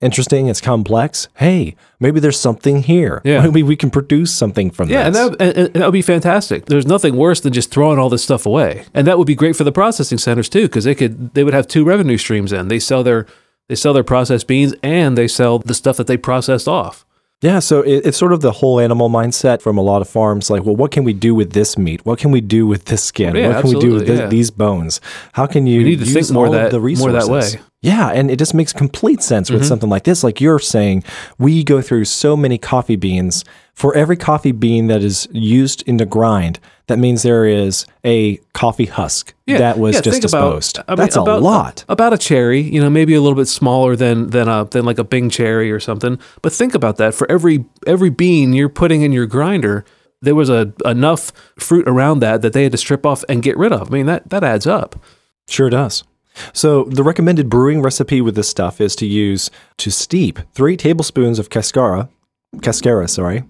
interesting, 0.00 0.48
it's 0.48 0.60
complex. 0.60 1.28
Hey, 1.34 1.76
maybe 1.98 2.20
there's 2.20 2.38
something 2.38 2.82
here. 2.82 3.20
Yeah. 3.24 3.42
Maybe 3.44 3.62
we 3.62 3.76
can 3.76 3.90
produce 3.90 4.32
something 4.32 4.70
from 4.70 4.88
Yeah, 4.88 5.06
and 5.06 5.14
this. 5.14 5.30
that, 5.30 5.40
and, 5.40 5.58
and 5.58 5.74
that 5.74 5.84
would 5.84 5.92
be 5.92 6.02
fantastic. 6.02 6.66
There's 6.66 6.86
nothing 6.86 7.16
worse 7.16 7.40
than 7.40 7.52
just 7.52 7.70
throwing 7.70 7.98
all 7.98 8.08
this 8.08 8.22
stuff 8.22 8.46
away, 8.46 8.84
and 8.94 9.06
that 9.06 9.18
would 9.18 9.26
be 9.26 9.34
great 9.34 9.56
for 9.56 9.64
the 9.64 9.72
processing 9.72 10.18
centers 10.18 10.48
too, 10.48 10.62
because 10.62 10.84
they 10.84 10.94
could 10.94 11.34
they 11.34 11.44
would 11.44 11.54
have 11.54 11.66
two 11.68 11.84
revenue 11.84 12.18
streams. 12.18 12.52
In 12.52 12.68
they 12.68 12.78
sell 12.78 13.02
their 13.02 13.26
they 13.68 13.74
sell 13.74 13.92
their 13.92 14.04
processed 14.04 14.46
beans 14.46 14.74
and 14.82 15.16
they 15.16 15.28
sell 15.28 15.58
the 15.60 15.74
stuff 15.74 15.96
that 15.96 16.06
they 16.06 16.16
processed 16.16 16.66
off. 16.68 17.04
Yeah, 17.42 17.60
so 17.60 17.80
it, 17.80 18.04
it's 18.04 18.18
sort 18.18 18.34
of 18.34 18.42
the 18.42 18.52
whole 18.52 18.78
animal 18.80 19.08
mindset 19.08 19.62
from 19.62 19.78
a 19.78 19.80
lot 19.80 20.02
of 20.02 20.08
farms. 20.08 20.50
Like, 20.50 20.64
well, 20.64 20.76
what 20.76 20.90
can 20.90 21.04
we 21.04 21.14
do 21.14 21.34
with 21.34 21.52
this 21.52 21.78
meat? 21.78 22.04
What 22.04 22.18
can 22.18 22.32
we 22.32 22.42
do 22.42 22.66
with 22.66 22.84
this 22.86 23.02
skin? 23.02 23.34
Yeah, 23.34 23.48
what 23.48 23.62
can 23.62 23.70
we 23.74 23.80
do 23.80 23.94
with 23.94 24.08
yeah. 24.08 24.26
these 24.26 24.50
bones? 24.50 25.00
How 25.32 25.46
can 25.46 25.66
you 25.66 25.78
We 25.78 25.84
need 25.84 26.00
to 26.00 26.04
use 26.04 26.12
think 26.12 26.30
more 26.32 26.46
all 26.46 26.54
of 26.54 26.60
that- 26.60 26.70
the 26.70 26.80
more 26.80 27.12
that 27.12 27.28
way. 27.28 27.48
Mm-hmm. 27.82 27.88
Yeah, 27.98 28.08
and 28.08 28.30
it 28.30 28.38
just 28.38 28.52
makes 28.52 28.72
complete 28.74 29.22
sense 29.22 29.50
with 29.50 29.64
something 29.64 29.88
like 29.88 30.04
this. 30.04 30.22
Like 30.22 30.38
you're 30.40 30.58
saying, 30.58 31.02
we 31.38 31.64
go 31.64 31.80
through 31.80 32.04
so 32.04 32.36
many 32.36 32.58
coffee 32.58 32.96
beans. 32.96 33.44
For 33.72 33.94
every 33.96 34.18
coffee 34.18 34.52
bean 34.52 34.88
that 34.88 35.02
is 35.02 35.26
used 35.32 35.82
in 35.88 35.96
the 35.96 36.04
grind, 36.04 36.60
that 36.88 36.98
means 36.98 37.22
there 37.22 37.46
is 37.46 37.86
a 38.04 38.36
coffee 38.52 38.84
husk 38.84 39.32
that 39.46 39.78
was 39.78 39.94
yeah, 39.94 40.00
just 40.02 40.20
think 40.20 40.30
about- 40.30 40.56
disposed. 40.56 40.78
I 40.86 40.92
mean, 40.92 40.96
That's 40.98 41.16
a 41.16 41.22
lot. 41.22 41.84
About 41.88 42.12
a 42.12 42.18
cherry, 42.18 42.60
you 42.60 42.82
know, 42.82 42.90
maybe 42.90 43.14
a 43.14 43.20
little 43.22 43.36
bit 43.36 43.48
smaller 43.48 43.96
than 43.96 44.28
than 44.28 44.48
a 44.48 44.66
than 44.66 44.84
like 44.84 44.98
a 44.98 45.04
Bing 45.04 45.30
cherry 45.30 45.72
or 45.72 45.80
something. 45.80 46.18
But 46.42 46.52
think 46.52 46.74
about 46.74 46.98
that. 46.98 47.14
For 47.14 47.30
every 47.32 47.64
every 47.86 48.10
bean 48.10 48.52
you're 48.52 48.68
putting 48.68 49.00
in 49.00 49.12
your 49.12 49.24
grinder, 49.26 49.86
there 50.20 50.34
was 50.34 50.50
a 50.50 50.74
enough 50.84 51.32
fruit 51.58 51.88
around 51.88 52.18
that 52.18 52.42
that 52.42 52.52
they 52.52 52.64
had 52.64 52.72
to 52.72 52.78
strip 52.78 53.06
off 53.06 53.24
and 53.30 53.42
get 53.42 53.56
rid 53.56 53.72
of. 53.72 53.88
I 53.88 53.90
mean, 53.90 54.04
that 54.06 54.28
that 54.28 54.44
adds 54.44 54.66
up. 54.66 55.02
Sure 55.48 55.70
does. 55.70 56.04
So 56.52 56.84
the 56.84 57.02
recommended 57.02 57.48
brewing 57.48 57.82
recipe 57.82 58.20
with 58.20 58.34
this 58.34 58.48
stuff 58.48 58.80
is 58.80 58.96
to 58.96 59.06
use 59.06 59.50
to 59.78 59.90
steep 59.90 60.38
three 60.54 60.76
tablespoons 60.76 61.38
of 61.38 61.50
cascara, 61.50 62.08
cascara, 62.62 63.08
sorry, 63.08 63.44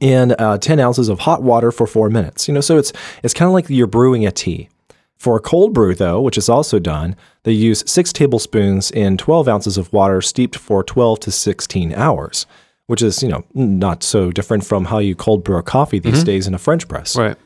in 0.00 0.32
uh, 0.38 0.58
ten 0.58 0.80
ounces 0.80 1.08
of 1.08 1.20
hot 1.20 1.42
water 1.42 1.70
for 1.70 1.86
four 1.86 2.10
minutes. 2.10 2.48
You 2.48 2.54
know, 2.54 2.60
so 2.60 2.78
it's 2.78 2.92
it's 3.22 3.34
kind 3.34 3.48
of 3.48 3.52
like 3.52 3.68
you're 3.68 3.86
brewing 3.86 4.26
a 4.26 4.32
tea. 4.32 4.68
For 5.16 5.36
a 5.36 5.40
cold 5.40 5.74
brew, 5.74 5.94
though, 5.94 6.18
which 6.22 6.38
is 6.38 6.48
also 6.48 6.78
done, 6.78 7.14
they 7.42 7.52
use 7.52 7.84
six 7.86 8.10
tablespoons 8.10 8.90
in 8.90 9.18
12 9.18 9.48
ounces 9.48 9.76
of 9.76 9.92
water 9.92 10.22
steeped 10.22 10.56
for 10.56 10.82
12 10.82 11.20
to 11.20 11.30
16 11.30 11.92
hours, 11.92 12.46
which 12.86 13.02
is, 13.02 13.22
you 13.22 13.28
know, 13.28 13.44
not 13.52 14.02
so 14.02 14.30
different 14.32 14.64
from 14.64 14.86
how 14.86 14.96
you 14.98 15.14
cold 15.14 15.44
brew 15.44 15.58
a 15.58 15.62
coffee 15.62 15.98
these 15.98 16.24
days 16.24 16.46
in 16.46 16.54
a 16.54 16.58
French 16.58 16.88
press. 16.88 17.16
Right. 17.16 17.36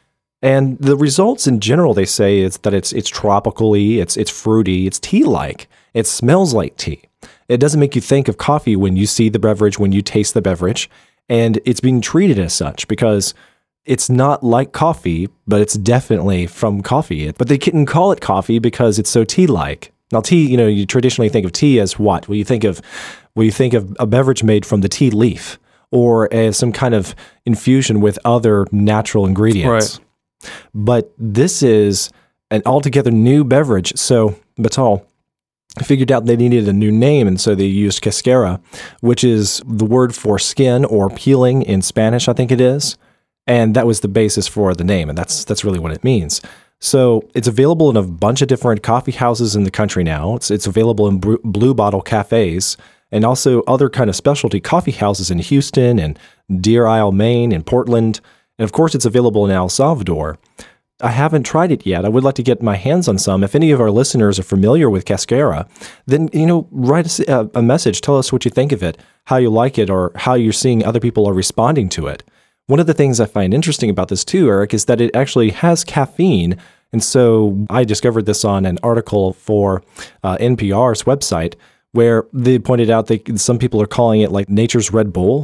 And 0.44 0.79
the 0.79 0.94
results 0.94 1.46
in 1.46 1.58
general, 1.58 1.94
they 1.94 2.05
say, 2.05 2.41
is 2.41 2.58
that 2.58 2.75
it's 2.75 2.93
it's 2.93 3.08
tropically, 3.08 3.99
it's 3.99 4.19
it's 4.19 4.31
fruity, 4.31 4.87
it's 4.87 5.00
tea-like. 5.00 5.69
It 5.94 6.06
smells 6.06 6.52
like 6.52 6.76
tea. 6.76 7.00
It 7.49 7.58
doesn't 7.58 7.81
make 7.81 7.94
you 7.94 8.02
think 8.02 8.29
of 8.29 8.37
coffee 8.37 8.76
when 8.76 8.94
you 8.94 9.06
see 9.06 9.31
the 9.31 9.38
beverage, 9.38 9.79
when 9.79 9.93
you 9.93 10.02
taste 10.02 10.35
the 10.35 10.43
beverage, 10.43 10.91
and 11.31 11.61
it's 11.64 11.81
being 11.81 12.02
treated 12.02 12.38
as 12.38 12.52
such 12.52 12.87
because 12.88 13.32
it's 13.87 14.11
not 14.11 14.44
like 14.44 14.73
coffee, 14.73 15.31
but 15.46 15.62
it's 15.62 15.75
definitely 15.75 16.47
from 16.47 16.82
coffee. 16.82 17.32
But 17.32 17.49
they 17.49 17.58
couldn't 17.58 17.87
call 17.87 18.12
it 18.12 18.20
coffee 18.20 18.58
because 18.58 18.99
it's 18.99 19.11
so 19.11 19.25
tea-like. 19.25 19.93
Now, 20.12 20.20
tea, 20.20 20.47
you 20.47 20.58
know, 20.58 20.67
you 20.67 20.85
traditionally 20.85 21.31
think 21.31 21.47
of 21.47 21.52
tea 21.52 21.81
as 21.81 21.99
what? 21.99 22.29
Well, 22.29 22.37
you 22.37 22.44
think 22.44 22.64
of, 22.64 22.82
well, 23.35 23.44
you 23.44 23.50
think 23.50 23.73
of 23.73 23.97
a 23.99 24.06
beverage 24.06 24.43
made 24.43 24.67
from 24.67 24.82
the 24.82 24.88
tea 24.90 25.11
leaf 25.11 25.58
or 25.90 26.32
as 26.35 26.58
some 26.58 26.73
kind 26.73 26.94
of 26.94 27.14
infusion 27.47 28.02
with 28.02 28.19
other 28.26 28.67
natural 28.73 29.25
ingredients. 29.25 30.00
But 30.75 31.12
this 31.19 31.62
is 31.62 32.11
an 32.50 32.62
altogether 32.67 33.11
new 33.11 33.44
beverage. 33.44 33.96
So 33.96 34.37
Batlle 34.58 35.05
figured 35.82 36.12
out 36.12 36.26
they 36.26 36.37
needed 36.37 36.69
a 36.69 36.73
new 36.73 36.93
name, 36.93 37.26
and 37.26 37.41
so 37.41 37.55
they 37.55 37.64
used 37.64 38.02
cascara, 38.02 38.61
which 39.00 39.25
is 39.25 39.61
the 39.67 39.85
word 39.85 40.14
for 40.14 40.38
skin 40.38 40.85
or 40.85 41.11
peeling 41.11 41.62
in 41.62 41.82
Spanish, 41.82 42.29
I 42.29 42.32
think 42.32 42.52
it 42.52 42.61
is. 42.61 42.96
And 43.46 43.75
that 43.75 43.87
was 43.87 44.00
the 44.00 44.08
basis 44.08 44.46
for 44.46 44.73
the 44.75 44.85
name, 44.85 45.08
and 45.08 45.19
that's 45.19 45.44
that's 45.44 45.64
really 45.64 45.79
what 45.79 45.93
it 45.93 46.05
means. 46.05 46.41
So 46.81 47.29
it's 47.35 47.49
available 47.49 47.90
in 47.90 47.97
a 47.97 48.02
bunch 48.02 48.43
of 48.43 48.49
different 48.49 48.82
coffee 48.82 49.12
houses 49.12 49.56
in 49.56 49.64
the 49.64 49.70
country 49.70 50.05
now. 50.05 50.37
It's 50.37 50.50
it's 50.50 50.66
available 50.66 51.09
in 51.09 51.18
bru- 51.18 51.40
blue 51.45 51.75
bottle 51.75 52.00
cafes 52.00 52.76
and 53.11 53.25
also 53.25 53.62
other 53.62 53.88
kind 53.88 54.11
of 54.11 54.16
specialty 54.16 54.61
coffee 54.61 54.92
houses 54.92 55.30
in 55.30 55.38
Houston 55.38 55.99
and 55.99 56.18
Deer 56.61 56.87
Isle, 56.87 57.12
Maine, 57.12 57.52
and 57.52 57.64
Portland, 57.64 58.21
and 58.58 58.64
of 58.64 58.73
course 58.73 58.94
it's 58.94 59.04
available 59.04 59.44
in 59.44 59.50
El 59.50 59.68
Salvador. 59.68 60.38
I 61.00 61.11
haven't 61.11 61.42
tried 61.42 61.73
it 61.73 61.84
yet. 61.84 62.04
I 62.04 62.08
would 62.08 62.23
like 62.23 62.37
to 62.37 62.42
get 62.42 62.62
my 62.62 62.76
hands 62.76 63.08
on 63.08 63.18
some. 63.18 63.42
If 63.42 63.54
any 63.54 63.73
of 63.73 63.80
our 63.80 63.90
listeners 63.90 64.38
are 64.38 64.44
familiar 64.44 64.88
with 64.88 65.04
Cascara, 65.04 65.66
then 66.06 66.28
you 66.32 66.46
know, 66.46 66.68
write 66.70 67.06
us 67.06 67.18
a, 67.20 67.50
a 67.54 67.62
message. 67.62 68.00
Tell 68.00 68.16
us 68.16 68.32
what 68.32 68.44
you 68.44 68.50
think 68.50 68.70
of 68.70 68.82
it, 68.82 68.96
how 69.26 69.37
you 69.37 69.50
like 69.50 69.76
it, 69.76 69.90
or 69.90 70.12
how 70.14 70.34
you're 70.34 70.52
seeing 70.52 70.84
other 70.84 71.00
people 71.00 71.28
are 71.28 71.34
responding 71.34 71.88
to 71.90 72.06
it. 72.06 72.23
One 72.66 72.80
of 72.80 72.87
the 72.87 72.94
things 72.94 73.20
I 73.20 73.26
find 73.26 73.52
interesting 73.52 73.90
about 73.90 74.08
this 74.08 74.25
too, 74.25 74.49
Eric, 74.49 74.73
is 74.73 74.84
that 74.87 75.00
it 75.00 75.14
actually 75.14 75.50
has 75.50 75.84
caffeine. 75.84 76.56
And 76.92 77.02
so 77.02 77.66
I 77.68 77.84
discovered 77.84 78.25
this 78.25 78.44
on 78.44 78.64
an 78.64 78.78
article 78.82 79.32
for 79.32 79.82
uh, 80.23 80.37
NPR's 80.38 81.02
website 81.02 81.54
where 81.92 82.25
they 82.32 82.58
pointed 82.58 82.88
out 82.88 83.08
that 83.08 83.38
some 83.38 83.58
people 83.58 83.82
are 83.82 83.87
calling 83.87 84.20
it 84.20 84.30
like 84.32 84.49
nature's 84.49 84.92
Red 84.92 85.12
Bull. 85.12 85.42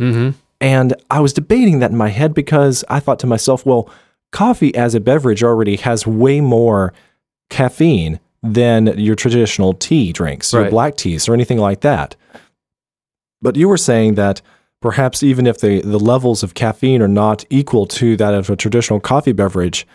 And 0.61 0.95
I 1.11 1.21
was 1.21 1.33
debating 1.33 1.79
that 1.79 1.91
in 1.91 1.97
my 1.97 2.09
head 2.11 2.35
because 2.35 2.85
I 2.89 3.01
thought 3.01 3.19
to 3.21 3.27
myself, 3.27 3.65
well, 3.65 3.89
coffee 4.33 4.75
as 4.75 4.95
a 4.95 5.01
beverage 5.01 5.43
already 5.43 5.77
has 5.77 6.07
way 6.07 6.41
more 6.41 6.93
caffeine 7.49 8.21
than 8.43 8.99
your 8.99 9.15
traditional 9.17 9.75
tea 9.75 10.13
drinks, 10.13 10.53
your 10.53 10.71
black 10.71 10.97
teas, 10.97 11.29
or 11.29 11.35
anything 11.35 11.59
like 11.59 11.81
that. 11.81 12.17
But 13.43 13.57
you 13.57 13.69
were 13.69 13.77
saying 13.77 14.15
that 14.15 14.43
perhaps 14.81 15.23
even 15.23 15.47
if 15.47 15.59
the, 15.61 15.81
the 15.83 15.99
levels 15.99 16.43
of 16.43 16.55
caffeine 16.55 17.03
are 17.03 17.09
not 17.09 17.45
equal 17.51 17.87
to 17.87 18.17
that 18.17 18.35
of 18.35 18.51
a 18.51 18.57
traditional 18.57 19.01
coffee 19.01 19.33
beverage, 19.33 19.87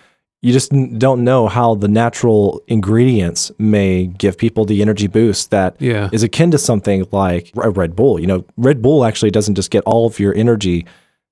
you 0.46 0.54
just 0.54 0.72
don't 1.00 1.24
know 1.24 1.48
how 1.48 1.74
the 1.74 1.88
natural 1.88 2.62
ingredients 2.68 3.52
may 3.58 4.06
give 4.06 4.38
people 4.38 4.64
the 4.64 4.82
energy 4.82 5.08
boost 5.08 5.50
that 5.50 5.75
is 5.82 5.88
Yeah. 6.22 6.25
akin 6.25 6.52
to 6.52 6.58
something 6.60 7.06
like 7.12 7.52
a 7.58 7.72
Red 7.72 7.96
Bull. 7.96 8.20
You 8.20 8.28
know, 8.28 8.46
Red 8.56 8.80
Bull 8.82 9.06
actually 9.06 9.32
doesn't 9.32 9.56
just 9.56 9.72
get 9.72 9.84
all 9.86 10.06
of 10.06 10.20
your 10.20 10.36
energy 10.36 10.86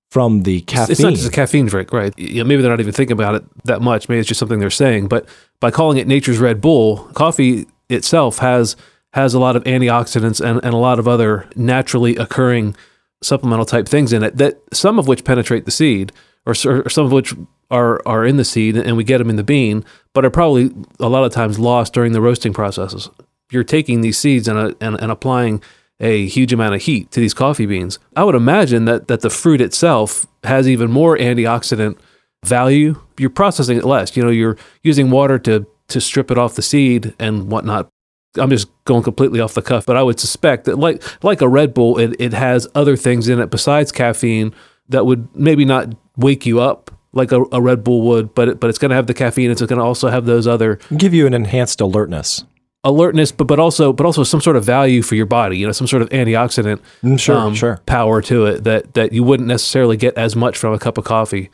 from 0.10 0.42
the 0.44 0.62
caffeine. 0.62 0.92
It's 0.92 1.00
not 1.02 1.14
just 1.14 1.28
a 1.28 1.32
caffeine 1.32 1.68
drink, 1.68 1.94
right? 1.94 2.12
Yeah, 2.18 2.42
maybe 2.44 2.62
they're 2.64 2.72
not 2.72 2.80
even 2.80 2.94
thinking 2.94 3.14
about 3.14 3.36
it 3.36 3.44
that 3.66 3.82
much. 3.82 4.10
Maybe 4.10 4.20
it's 4.20 4.28
just 4.28 4.40
something 4.40 4.60
they're 4.60 4.70
saying. 4.72 5.08
But 5.10 5.28
by 5.60 5.70
calling 5.70 5.98
it 6.00 6.08
nature's 6.08 6.40
Red 6.40 6.60
Bull, 6.60 6.98
coffee 7.14 7.68
itself 7.90 8.40
has 8.40 8.76
has 9.14 9.36
a 9.36 9.40
lot 9.40 9.56
of 9.56 9.64
antioxidants 9.66 10.42
and, 10.44 10.60
and 10.64 10.74
a 10.74 10.78
lot 10.78 10.98
of 10.98 11.08
other 11.08 11.48
naturally 11.56 12.16
occurring 12.16 12.76
supplemental 13.22 13.66
type 13.66 13.88
things 13.88 14.12
in 14.12 14.24
it 14.24 14.38
that 14.38 14.60
some 14.74 14.98
of 14.98 15.08
which 15.08 15.24
penetrate 15.24 15.66
the 15.66 15.72
seed 15.72 16.12
or, 16.48 16.54
or 16.66 16.90
some 16.90 17.06
of 17.06 17.12
which 17.12 17.36
are 17.72 18.02
are 18.06 18.26
in 18.26 18.38
the 18.38 18.46
seed 18.46 18.76
and 18.76 18.98
we 18.98 19.04
get 19.04 19.18
them 19.18 19.30
in 19.30 19.36
the 19.36 19.44
bean, 19.44 19.84
but 20.14 20.26
are 20.26 20.30
probably 20.30 20.72
a 21.00 21.10
lot 21.10 21.24
of 21.24 21.32
times 21.32 21.60
lost 21.60 21.94
during 21.94 22.12
the 22.12 22.22
roasting 22.22 22.54
processes. 22.54 23.10
you're 23.52 23.64
taking 23.64 24.02
these 24.02 24.18
seeds 24.18 24.48
and, 24.48 24.58
uh, 24.58 24.74
and, 24.82 25.00
and 25.00 25.12
applying 25.12 25.62
a 26.00 26.26
huge 26.26 26.52
amount 26.52 26.76
of 26.76 26.82
heat 26.82 27.12
to 27.12 27.20
these 27.20 27.34
coffee 27.34 27.66
beans. 27.66 28.00
I 28.16 28.24
would 28.24 28.36
imagine 28.36 28.86
that, 28.86 29.08
that 29.08 29.22
the 29.22 29.30
fruit 29.30 29.62
itself 29.62 30.26
has 30.44 30.68
even 30.68 30.92
more 30.92 31.18
antioxidant 31.18 31.98
value. 32.44 33.00
You're 33.18 33.30
processing 33.30 33.78
it 33.78 33.86
less. 33.86 34.18
You 34.18 34.24
know, 34.24 34.30
you're 34.30 34.58
using 34.82 35.12
water 35.12 35.40
to, 35.40 35.66
to 35.90 36.02
strip 36.02 36.32
it 36.32 36.38
off 36.38 36.56
the 36.56 36.62
seed 36.62 37.14
and 37.20 37.50
whatnot. 37.50 37.90
I'm 38.36 38.50
just 38.50 38.68
going 38.86 39.04
completely 39.04 39.40
off 39.40 39.54
the 39.54 39.62
cuff, 39.62 39.86
but 39.86 39.96
I 39.96 40.02
would 40.02 40.20
suspect 40.20 40.66
that 40.66 40.78
like 40.78 41.04
like 41.24 41.42
a 41.42 41.48
Red 41.48 41.74
Bull, 41.74 42.00
it, 42.00 42.16
it 42.20 42.34
has 42.34 42.68
other 42.74 42.96
things 42.96 43.30
in 43.30 43.40
it 43.40 43.52
besides 43.52 43.92
caffeine 43.92 44.56
that 44.90 45.06
would 45.06 45.34
maybe 45.36 45.66
not 45.66 45.94
wake 46.18 46.46
you 46.46 46.60
up 46.60 46.90
like 47.14 47.32
a, 47.32 47.44
a 47.52 47.62
Red 47.62 47.84
Bull 47.84 48.02
would, 48.02 48.34
but 48.36 48.50
it, 48.50 48.60
but 48.60 48.70
it's 48.70 48.80
going 48.80 48.90
to 48.90 48.96
have 48.96 49.08
the 49.08 49.14
caffeine. 49.14 49.52
It's 49.52 49.62
going 49.62 49.78
to 49.80 49.84
also 49.86 50.10
have 50.10 50.26
those 50.26 50.48
other 50.48 50.80
Give 50.98 51.14
you 51.14 51.26
an 51.28 51.34
enhanced 51.34 51.80
alertness. 51.82 52.44
alertness, 52.84 53.32
but 53.32 53.46
but 53.46 53.60
also 53.60 53.94
but 53.94 54.06
also 54.06 54.24
some 54.24 54.42
sort 54.42 54.56
of 54.56 54.64
value 54.66 55.02
for 55.02 55.16
your 55.16 55.26
body. 55.26 55.58
You 55.58 55.66
know, 55.68 55.72
some 55.72 55.88
sort 55.88 56.02
of 56.02 56.10
antioxidant 56.10 56.80
Mm, 57.04 57.20
Sure, 57.20 57.38
um, 57.38 57.56
sure. 57.56 57.80
power 57.86 58.22
to 58.24 58.46
it 58.46 58.64
that 58.66 58.94
that 58.96 59.14
you 59.14 59.24
wouldn't 59.24 59.48
necessarily 59.48 59.96
get 59.98 60.18
as 60.18 60.36
much 60.36 60.58
from 60.58 60.74
a 60.74 60.80
cup 60.80 60.98
of 60.98 61.04
coffee. 61.06 61.50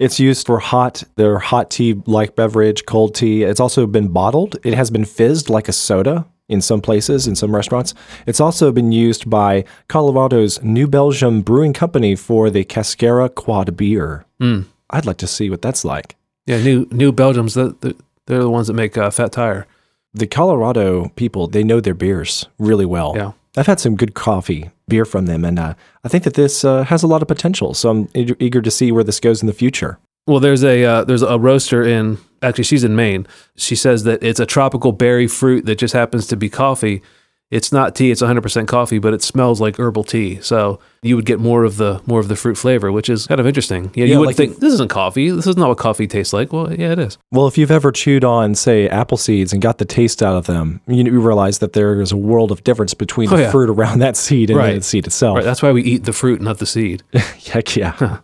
It's 0.00 0.18
used 0.18 0.46
for 0.46 0.58
hot, 0.58 1.04
their 1.14 1.38
hot 1.38 1.70
tea 1.70 1.94
like 2.06 2.34
beverage, 2.34 2.84
cold 2.84 3.14
tea. 3.14 3.44
It's 3.44 3.60
also 3.60 3.86
been 3.86 4.08
bottled. 4.08 4.56
It 4.64 4.74
has 4.74 4.90
been 4.90 5.04
fizzed 5.04 5.48
like 5.48 5.68
a 5.68 5.72
soda 5.72 6.26
in 6.48 6.60
some 6.60 6.80
places, 6.80 7.26
in 7.26 7.34
some 7.34 7.54
restaurants. 7.54 7.94
It's 8.26 8.40
also 8.40 8.70
been 8.72 8.92
used 8.92 9.30
by 9.30 9.64
Colorado's 9.88 10.62
New 10.62 10.86
Belgium 10.86 11.42
Brewing 11.42 11.72
Company 11.72 12.16
for 12.16 12.50
the 12.50 12.64
Cascara 12.64 13.28
Quad 13.28 13.76
beer. 13.76 14.24
Mm. 14.40 14.66
I'd 14.90 15.06
like 15.06 15.16
to 15.18 15.26
see 15.26 15.50
what 15.50 15.62
that's 15.62 15.84
like. 15.84 16.16
Yeah, 16.46 16.62
New 16.62 16.86
New 16.90 17.12
Belgium's 17.12 17.54
the, 17.54 17.74
the 17.80 17.96
they're 18.26 18.40
the 18.40 18.50
ones 18.50 18.66
that 18.66 18.74
make 18.74 18.96
uh, 18.96 19.10
Fat 19.10 19.32
Tire. 19.32 19.66
The 20.12 20.26
Colorado 20.26 21.08
people, 21.16 21.48
they 21.48 21.64
know 21.64 21.80
their 21.80 21.94
beers 21.94 22.46
really 22.58 22.86
well. 22.86 23.14
Yeah. 23.16 23.32
I've 23.56 23.66
had 23.66 23.80
some 23.80 23.96
good 23.96 24.14
coffee 24.14 24.70
beer 24.88 25.04
from 25.04 25.26
them, 25.26 25.44
and 25.44 25.58
uh, 25.58 25.74
I 26.04 26.08
think 26.08 26.24
that 26.24 26.34
this 26.34 26.64
uh, 26.64 26.84
has 26.84 27.02
a 27.02 27.06
lot 27.06 27.22
of 27.22 27.28
potential. 27.28 27.72
So 27.74 27.90
I'm 27.90 28.08
eager 28.14 28.36
eager 28.38 28.60
to 28.60 28.70
see 28.70 28.92
where 28.92 29.04
this 29.04 29.20
goes 29.20 29.42
in 29.42 29.46
the 29.46 29.52
future. 29.52 29.98
Well, 30.26 30.40
there's 30.40 30.64
a 30.64 30.84
uh, 30.84 31.04
there's 31.04 31.22
a 31.22 31.38
roaster 31.38 31.82
in 31.82 32.18
actually 32.44 32.64
she's 32.64 32.84
in 32.84 32.94
Maine. 32.94 33.26
She 33.56 33.74
says 33.74 34.04
that 34.04 34.22
it's 34.22 34.40
a 34.40 34.46
tropical 34.46 34.92
berry 34.92 35.26
fruit 35.26 35.66
that 35.66 35.76
just 35.78 35.94
happens 35.94 36.26
to 36.28 36.36
be 36.36 36.48
coffee. 36.48 37.02
It's 37.50 37.70
not 37.70 37.94
tea; 37.94 38.10
it's 38.10 38.22
100% 38.22 38.66
coffee, 38.66 38.98
but 38.98 39.14
it 39.14 39.22
smells 39.22 39.60
like 39.60 39.78
herbal 39.78 40.02
tea. 40.04 40.40
So 40.40 40.80
you 41.02 41.14
would 41.14 41.26
get 41.26 41.38
more 41.38 41.62
of 41.62 41.76
the 41.76 42.00
more 42.04 42.18
of 42.18 42.26
the 42.26 42.34
fruit 42.34 42.56
flavor, 42.56 42.90
which 42.90 43.08
is 43.08 43.26
kind 43.28 43.38
of 43.38 43.46
interesting. 43.46 43.92
Yeah, 43.94 44.06
Yeah, 44.06 44.14
you 44.14 44.18
would 44.18 44.28
like 44.28 44.36
think 44.36 44.58
this 44.58 44.72
isn't 44.72 44.88
coffee. 44.90 45.30
This 45.30 45.46
is 45.46 45.56
not 45.56 45.68
what 45.68 45.78
coffee 45.78 46.08
tastes 46.08 46.32
like. 46.32 46.52
Well, 46.52 46.72
yeah, 46.72 46.92
it 46.92 46.98
is. 46.98 47.16
Well, 47.30 47.46
if 47.46 47.56
you've 47.56 47.70
ever 47.70 47.92
chewed 47.92 48.24
on, 48.24 48.56
say, 48.56 48.88
apple 48.88 49.18
seeds 49.18 49.52
and 49.52 49.62
got 49.62 49.78
the 49.78 49.84
taste 49.84 50.20
out 50.20 50.34
of 50.36 50.46
them, 50.46 50.80
you, 50.88 51.04
you 51.04 51.20
realize 51.20 51.58
that 51.60 51.74
there 51.74 52.00
is 52.00 52.10
a 52.10 52.16
world 52.16 52.50
of 52.50 52.64
difference 52.64 52.94
between 52.94 53.32
Oh, 53.32 53.36
the 53.36 53.42
yeah. 53.42 53.50
fruit 53.52 53.70
around 53.70 54.00
that 54.00 54.16
seed 54.16 54.50
and 54.50 54.58
Right. 54.58 54.74
the 54.76 54.82
seed 54.82 55.06
itself. 55.06 55.36
Right. 55.36 55.44
That's 55.44 55.62
why 55.62 55.70
we 55.70 55.82
eat 55.82 56.04
the 56.04 56.12
fruit, 56.14 56.40
not 56.40 56.58
the 56.58 56.66
seed. 56.66 57.04
Heck 57.12 57.76
yeah. 57.76 58.20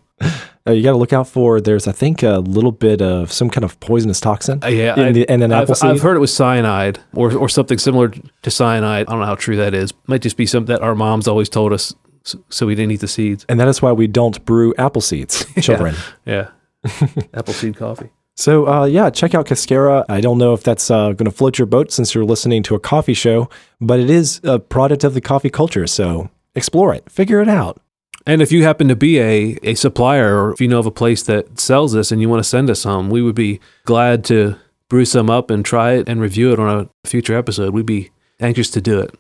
Uh, 0.71 0.75
you 0.75 0.83
got 0.83 0.93
to 0.93 0.97
look 0.99 1.13
out 1.13 1.27
for. 1.29 1.61
There's, 1.61 1.87
I 1.89 1.93
think, 1.93 2.23
a 2.23 2.39
little 2.39 2.73
bit 2.73 3.03
of 3.03 3.33
some 3.33 3.51
kind 3.51 3.65
of 3.65 3.79
poisonous 3.81 4.21
toxin 4.21 4.63
Uh, 4.63 4.69
yeah, 4.69 4.95
in, 4.95 5.01
I- 5.07 5.13
the, 5.13 5.33
in 5.33 5.43
an 5.43 5.53
I've, 5.53 5.63
apple 5.65 5.75
seed. 5.75 5.91
I've 5.91 6.01
heard 6.03 6.17
it 6.17 6.21
was 6.21 6.33
cyanide 6.35 6.99
or 7.15 7.33
or 7.37 7.49
something 7.49 7.79
similar 7.79 8.09
to 8.43 8.51
cyanide. 8.51 9.07
I 9.09 9.11
don't 9.13 9.21
know 9.21 9.27
how 9.27 9.35
true 9.35 9.57
that 9.57 9.75
is. 9.75 9.93
Might 10.07 10.23
just 10.23 10.37
be 10.37 10.47
something 10.47 10.73
that 10.75 10.83
our 10.83 10.95
moms 10.95 11.27
always 11.29 11.49
told 11.49 11.73
us, 11.73 11.95
so, 12.25 12.39
so 12.49 12.67
we 12.67 12.75
didn't 12.75 12.93
eat 12.93 13.01
the 13.01 13.09
seeds. 13.09 13.45
and 13.49 13.59
that 13.61 13.69
is 13.69 13.83
why 13.83 13.93
we 13.93 14.07
don't 14.07 14.45
brew 14.45 14.75
apple 14.79 15.03
seeds, 15.03 15.45
children. 15.61 15.95
Yeah, 16.25 16.49
apple 17.35 17.55
seed 17.55 17.77
coffee. 17.77 18.11
So, 18.37 18.67
uh, 18.69 18.85
yeah, 18.87 19.11
check 19.11 19.35
out 19.35 19.45
Cascara. 19.47 20.05
I 20.09 20.21
don't 20.23 20.39
know 20.39 20.55
if 20.55 20.63
that's 20.63 20.91
uh, 20.91 21.13
going 21.13 21.27
to 21.27 21.31
float 21.31 21.59
your 21.59 21.67
boat 21.67 21.93
since 21.93 22.15
you're 22.15 22.25
listening 22.25 22.63
to 22.65 22.75
a 22.75 22.81
coffee 22.81 23.13
show, 23.13 23.51
but 23.83 24.01
it 24.01 24.09
is 24.09 24.41
a 24.45 24.59
product 24.59 25.05
of 25.05 25.13
the 25.13 25.21
coffee 25.21 25.51
culture. 25.51 25.87
So, 25.87 26.31
explore 26.55 26.95
it, 26.95 27.11
figure 27.11 27.43
it 27.43 27.49
out. 27.49 27.83
And 28.27 28.43
if 28.43 28.53
you 28.53 28.65
happen 28.65 28.89
to 28.89 28.97
be 28.97 29.19
a, 29.19 29.59
a 29.63 29.75
supplier 29.75 30.37
or 30.39 30.53
if 30.53 30.61
you 30.61 30.69
know 30.69 30.79
of 30.79 30.87
a 30.87 30.91
place 30.91 31.23
that 31.25 31.59
sells 31.59 31.93
this 31.93 32.13
and 32.13 32.21
you 32.21 32.29
want 32.29 32.43
to 32.43 32.49
send 32.49 32.69
us 32.71 32.81
some, 32.81 33.11
we 33.11 33.23
would 33.23 33.35
be 33.35 33.61
glad 33.85 34.25
to 34.27 34.57
brew 34.89 35.05
some 35.05 35.31
up 35.31 35.51
and 35.51 35.65
try 35.65 35.93
it 35.93 36.09
and 36.09 36.21
review 36.21 36.53
it 36.53 36.61
on 36.61 36.91
a 37.05 37.09
future 37.09 37.37
episode. 37.37 37.73
We'd 37.73 37.87
be 37.87 38.11
anxious 38.41 38.71
to 38.71 38.81
do 38.81 39.01
it. 39.01 39.15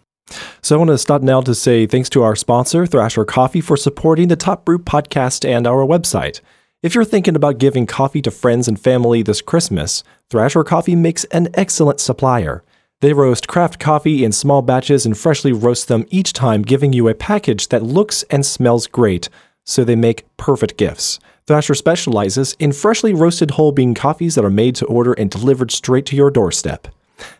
So 0.62 0.74
I 0.74 0.78
want 0.78 0.90
to 0.90 0.98
stop 0.98 1.22
now 1.22 1.40
to 1.40 1.54
say 1.54 1.86
thanks 1.86 2.08
to 2.10 2.22
our 2.22 2.36
sponsor, 2.36 2.86
Thrasher 2.86 3.24
Coffee, 3.24 3.60
for 3.60 3.76
supporting 3.76 4.28
the 4.28 4.36
Top 4.36 4.64
Brew 4.64 4.78
podcast 4.78 5.48
and 5.48 5.66
our 5.66 5.84
website. 5.84 6.40
If 6.82 6.94
you're 6.94 7.04
thinking 7.04 7.36
about 7.36 7.58
giving 7.58 7.86
coffee 7.86 8.22
to 8.22 8.30
friends 8.30 8.68
and 8.68 8.78
family 8.78 9.22
this 9.22 9.42
Christmas, 9.42 10.04
Thrasher 10.30 10.64
Coffee 10.64 10.96
makes 10.96 11.24
an 11.24 11.48
excellent 11.54 12.00
supplier. 12.00 12.62
They 13.00 13.14
roast 13.14 13.48
craft 13.48 13.80
coffee 13.80 14.24
in 14.24 14.32
small 14.32 14.60
batches 14.60 15.06
and 15.06 15.16
freshly 15.16 15.52
roast 15.52 15.88
them 15.88 16.04
each 16.10 16.34
time, 16.34 16.60
giving 16.60 16.92
you 16.92 17.08
a 17.08 17.14
package 17.14 17.68
that 17.68 17.82
looks 17.82 18.24
and 18.24 18.44
smells 18.44 18.86
great, 18.86 19.30
so 19.64 19.84
they 19.84 19.96
make 19.96 20.26
perfect 20.36 20.76
gifts. 20.76 21.18
Thrasher 21.46 21.74
specializes 21.74 22.54
in 22.58 22.72
freshly 22.72 23.14
roasted 23.14 23.52
whole 23.52 23.72
bean 23.72 23.94
coffees 23.94 24.34
that 24.34 24.44
are 24.44 24.50
made 24.50 24.74
to 24.76 24.84
order 24.84 25.14
and 25.14 25.30
delivered 25.30 25.70
straight 25.70 26.04
to 26.06 26.16
your 26.16 26.30
doorstep. 26.30 26.88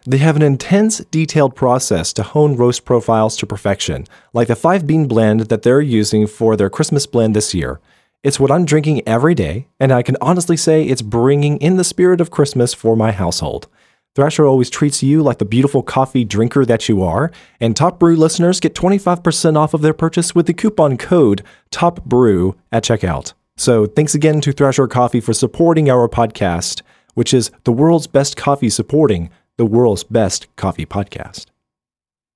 They 0.06 0.16
have 0.16 0.36
an 0.36 0.42
intense, 0.42 1.00
detailed 1.10 1.54
process 1.54 2.14
to 2.14 2.22
hone 2.22 2.56
roast 2.56 2.86
profiles 2.86 3.36
to 3.36 3.46
perfection, 3.46 4.06
like 4.32 4.48
the 4.48 4.56
five 4.56 4.86
bean 4.86 5.08
blend 5.08 5.40
that 5.40 5.60
they're 5.60 5.82
using 5.82 6.26
for 6.26 6.56
their 6.56 6.70
Christmas 6.70 7.04
blend 7.06 7.36
this 7.36 7.52
year. 7.52 7.80
It's 8.22 8.40
what 8.40 8.50
I'm 8.50 8.64
drinking 8.64 9.06
every 9.06 9.34
day, 9.34 9.66
and 9.78 9.92
I 9.92 10.02
can 10.02 10.16
honestly 10.22 10.56
say 10.56 10.84
it's 10.84 11.02
bringing 11.02 11.58
in 11.58 11.76
the 11.76 11.84
spirit 11.84 12.22
of 12.22 12.30
Christmas 12.30 12.72
for 12.72 12.96
my 12.96 13.12
household. 13.12 13.68
Thrasher 14.16 14.44
always 14.44 14.70
treats 14.70 15.04
you 15.04 15.22
like 15.22 15.38
the 15.38 15.44
beautiful 15.44 15.84
coffee 15.84 16.24
drinker 16.24 16.64
that 16.64 16.88
you 16.88 17.02
are, 17.02 17.30
and 17.60 17.76
Top 17.76 18.00
Brew 18.00 18.16
listeners 18.16 18.58
get 18.58 18.74
25% 18.74 19.56
off 19.56 19.72
of 19.72 19.82
their 19.82 19.94
purchase 19.94 20.34
with 20.34 20.46
the 20.46 20.52
coupon 20.52 20.98
code 20.98 21.44
TOPBREW 21.70 22.56
at 22.72 22.82
checkout. 22.82 23.34
So 23.56 23.86
thanks 23.86 24.14
again 24.14 24.40
to 24.40 24.52
Thrasher 24.52 24.88
Coffee 24.88 25.20
for 25.20 25.32
supporting 25.32 25.88
our 25.88 26.08
podcast, 26.08 26.82
which 27.14 27.32
is 27.32 27.52
the 27.64 27.72
world's 27.72 28.08
best 28.08 28.36
coffee 28.36 28.70
supporting 28.70 29.30
the 29.56 29.66
world's 29.66 30.02
best 30.02 30.48
coffee 30.56 30.86
podcast. 30.86 31.46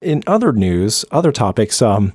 In 0.01 0.23
other 0.29 0.53
news, 0.53 1.05
other 1.11 1.33
topics, 1.33 1.83
um, 1.83 2.13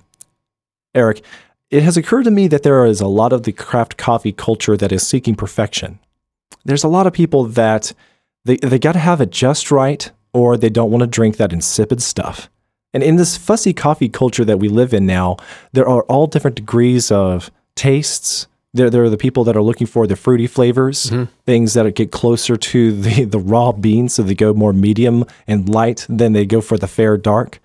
Eric, 0.95 1.21
it 1.69 1.83
has 1.83 1.97
occurred 1.97 2.23
to 2.23 2.31
me 2.31 2.47
that 2.47 2.63
there 2.63 2.85
is 2.85 3.01
a 3.01 3.07
lot 3.07 3.33
of 3.33 3.43
the 3.43 3.51
craft 3.51 3.97
coffee 3.97 4.31
culture 4.31 4.77
that 4.77 4.91
is 4.91 5.05
seeking 5.05 5.35
perfection. 5.35 5.99
There's 6.63 6.83
a 6.83 6.87
lot 6.87 7.07
of 7.07 7.13
people 7.13 7.45
that 7.45 7.93
they, 8.49 8.57
they 8.57 8.79
got 8.79 8.93
to 8.93 8.99
have 8.99 9.21
it 9.21 9.29
just 9.29 9.69
right, 9.69 10.09
or 10.33 10.57
they 10.57 10.69
don't 10.69 10.89
want 10.89 11.01
to 11.01 11.07
drink 11.07 11.37
that 11.37 11.53
insipid 11.53 12.01
stuff. 12.01 12.49
And 12.93 13.03
in 13.03 13.17
this 13.17 13.37
fussy 13.37 13.73
coffee 13.73 14.09
culture 14.09 14.43
that 14.43 14.57
we 14.57 14.67
live 14.67 14.91
in 14.91 15.05
now, 15.05 15.37
there 15.71 15.87
are 15.87 16.01
all 16.03 16.25
different 16.25 16.55
degrees 16.55 17.11
of 17.11 17.51
tastes. 17.75 18.47
There, 18.73 18.89
there 18.89 19.03
are 19.03 19.09
the 19.09 19.17
people 19.17 19.43
that 19.43 19.55
are 19.55 19.61
looking 19.61 19.85
for 19.85 20.07
the 20.07 20.15
fruity 20.15 20.47
flavors, 20.47 21.11
things 21.45 21.75
that 21.75 21.93
get 21.93 22.11
closer 22.11 22.57
to 22.57 22.91
the, 22.91 23.25
the 23.35 23.39
raw 23.39 23.71
beans, 23.71 24.15
so 24.15 24.23
they 24.23 24.33
go 24.33 24.53
more 24.55 24.73
medium 24.73 25.25
and 25.47 25.69
light, 25.69 26.07
then 26.09 26.33
they 26.33 26.45
go 26.45 26.61
for 26.61 26.77
the 26.77 26.87
fair 26.87 27.17
dark. 27.17 27.59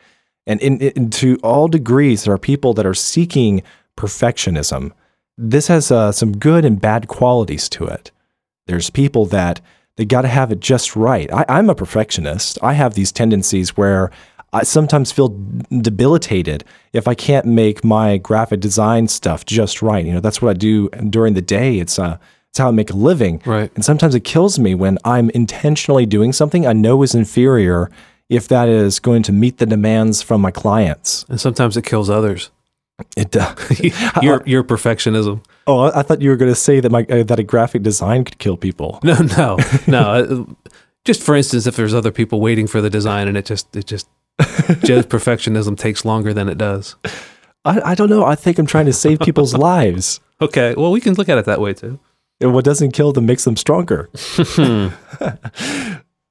And 0.47 0.61
in, 0.61 0.79
in, 0.81 1.09
to 1.11 1.39
all 1.43 1.69
degrees, 1.69 2.25
there 2.25 2.35
are 2.35 2.39
people 2.39 2.75
that 2.75 2.85
are 2.85 2.93
seeking 2.93 3.63
perfectionism. 3.97 4.93
This 5.39 5.69
has 5.69 5.91
uh, 5.91 6.13
some 6.13 6.37
good 6.37 6.67
and 6.67 6.79
bad 6.79 7.09
qualities 7.09 7.71
to 7.71 7.87
it. 7.87 8.11
There's 8.67 8.91
people 8.91 9.25
that 9.27 9.63
they 9.97 10.05
got 10.05 10.23
to 10.23 10.29
have 10.29 10.51
it 10.51 10.61
just 10.61 10.97
right. 10.97 11.33
I, 11.33 11.45
I'm 11.49 11.71
a 11.71 11.75
perfectionist. 11.75 12.59
I 12.63 12.73
have 12.73 12.95
these 12.95 13.13
tendencies 13.13 13.77
where 13.77 14.11
I 14.53 14.63
sometimes 14.63 15.11
feel 15.11 15.29
debilitated 15.81 16.65
if 16.93 17.09
I 17.09 17.15
can't 17.15 17.47
make 17.47 17.85
my 17.85 18.19
graphic 18.19 18.61
design 18.61 19.09
stuff 19.09 19.45
just 19.45 19.83
right. 19.83 20.05
You 20.05 20.13
know, 20.15 20.21
that's 20.21 20.41
what 20.41 20.51
I 20.51 20.55
do 20.55 20.89
during 20.89 21.35
the 21.35 21.43
day. 21.43 21.79
It's 21.79 21.99
uh, 21.99 22.19
it's 22.51 22.61
how 22.61 22.69
I 22.69 22.71
make 22.71 22.91
a 22.91 22.97
living. 22.97 23.43
Right. 23.45 23.73
And 23.75 23.85
sometimes 23.85 24.15
it 24.15 24.23
kills 24.23 24.61
me 24.61 24.77
when 24.77 24.97
I'm 25.05 25.29
intentionally 25.31 26.07
doing 26.07 26.33
something 26.33 26.69
I 26.69 26.73
know 26.73 27.03
is 27.03 27.13
inferior 27.13 27.91
if 28.29 28.47
that 28.47 28.69
is 28.69 29.01
going 29.01 29.25
to 29.25 29.33
meet 29.33 29.59
the 29.59 29.67
demands 29.67 30.23
from 30.23 30.41
my 30.41 30.53
clients. 30.53 31.27
And 31.29 31.41
sometimes 31.41 31.77
it 31.77 31.85
kills 31.85 32.09
others. 32.09 32.51
It 33.17 33.31
does. 33.31 33.81
your 34.23 34.43
your 34.47 34.63
perfectionism. 34.65 35.45
Oh, 35.67 35.91
I 35.95 36.03
thought 36.03 36.21
you 36.23 36.31
were 36.31 36.37
going 36.37 36.51
to 36.53 36.55
say 36.57 36.81
that 36.81 36.91
my 36.93 37.05
uh, 37.11 37.23
that 37.25 37.39
a 37.39 37.43
graphic 37.43 37.83
design 37.83 38.25
could 38.25 38.39
kill 38.39 38.57
people. 38.57 39.01
No, 39.05 39.17
no, 39.37 39.59
no. 39.87 40.01
uh, 40.01 40.71
Just 41.05 41.23
for 41.23 41.35
instance, 41.35 41.67
if 41.67 41.75
there's 41.77 41.95
other 41.95 42.13
people 42.13 42.41
waiting 42.41 42.67
for 42.67 42.81
the 42.81 42.91
design 42.91 43.27
and 43.29 43.37
it 43.37 43.47
just 43.47 43.75
it 43.77 43.87
just 43.87 44.09
Joe's 44.85 45.07
perfectionism 45.07 45.77
takes 45.77 46.05
longer 46.05 46.33
than 46.33 46.49
it 46.49 46.57
does. 46.59 46.97
I, 47.65 47.81
I 47.93 47.95
don't 47.95 48.11
know. 48.11 48.25
I 48.25 48.35
think 48.37 48.59
I'm 48.59 48.67
trying 48.67 48.87
to 48.87 48.93
save 48.93 49.21
people's 49.21 49.55
lives. 49.73 50.21
Okay, 50.41 50.75
well 50.77 50.91
we 50.93 51.01
can 51.01 51.15
look 51.15 51.29
at 51.29 51.39
it 51.39 51.45
that 51.47 51.61
way 51.61 51.73
too. 51.75 51.99
And 52.41 52.53
what 52.55 52.65
doesn't 52.65 52.93
kill 52.93 53.13
them 53.13 53.27
makes 53.27 53.45
them 53.45 53.57
stronger. 53.57 54.11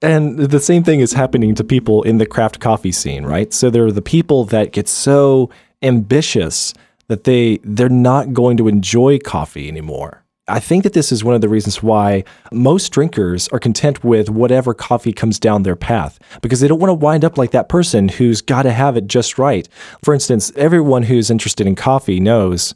and 0.01 0.37
the 0.37 0.59
same 0.59 0.83
thing 0.83 0.99
is 0.99 1.13
happening 1.13 1.55
to 1.55 1.63
people 1.63 2.03
in 2.03 2.17
the 2.17 2.25
craft 2.25 2.59
coffee 2.59 2.91
scene, 2.91 3.25
right? 3.25 3.53
So 3.53 3.69
there 3.69 3.85
are 3.85 3.91
the 3.91 4.01
people 4.01 4.43
that 4.45 4.71
get 4.73 4.87
so 4.87 5.49
ambitious 5.83 6.73
that 7.07 7.25
they 7.25 7.59
they're 7.63 7.89
not 7.89 8.33
going 8.33 8.57
to 8.57 8.67
enjoy 8.67 9.19
coffee 9.19 9.67
anymore. 9.67 10.23
I 10.47 10.59
think 10.59 10.83
that 10.83 10.91
this 10.91 11.13
is 11.13 11.23
one 11.23 11.35
of 11.35 11.41
the 11.41 11.47
reasons 11.47 11.81
why 11.81 12.25
most 12.51 12.91
drinkers 12.91 13.47
are 13.49 13.59
content 13.59 14.03
with 14.03 14.29
whatever 14.29 14.73
coffee 14.73 15.13
comes 15.13 15.39
down 15.39 15.63
their 15.63 15.77
path 15.77 16.19
because 16.41 16.59
they 16.59 16.67
don't 16.67 16.79
want 16.79 16.89
to 16.89 16.95
wind 16.95 17.23
up 17.23 17.37
like 17.37 17.51
that 17.51 17.69
person 17.69 18.09
who's 18.09 18.41
got 18.41 18.63
to 18.63 18.73
have 18.73 18.97
it 18.97 19.07
just 19.07 19.37
right. 19.37 19.69
For 20.03 20.13
instance, 20.13 20.51
everyone 20.57 21.03
who's 21.03 21.31
interested 21.31 21.65
in 21.65 21.75
coffee 21.75 22.19
knows 22.19 22.75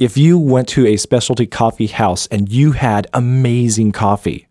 if 0.00 0.16
you 0.16 0.36
went 0.36 0.68
to 0.70 0.84
a 0.84 0.96
specialty 0.96 1.46
coffee 1.46 1.86
house 1.86 2.26
and 2.26 2.50
you 2.50 2.72
had 2.72 3.06
amazing 3.14 3.92
coffee, 3.92 4.45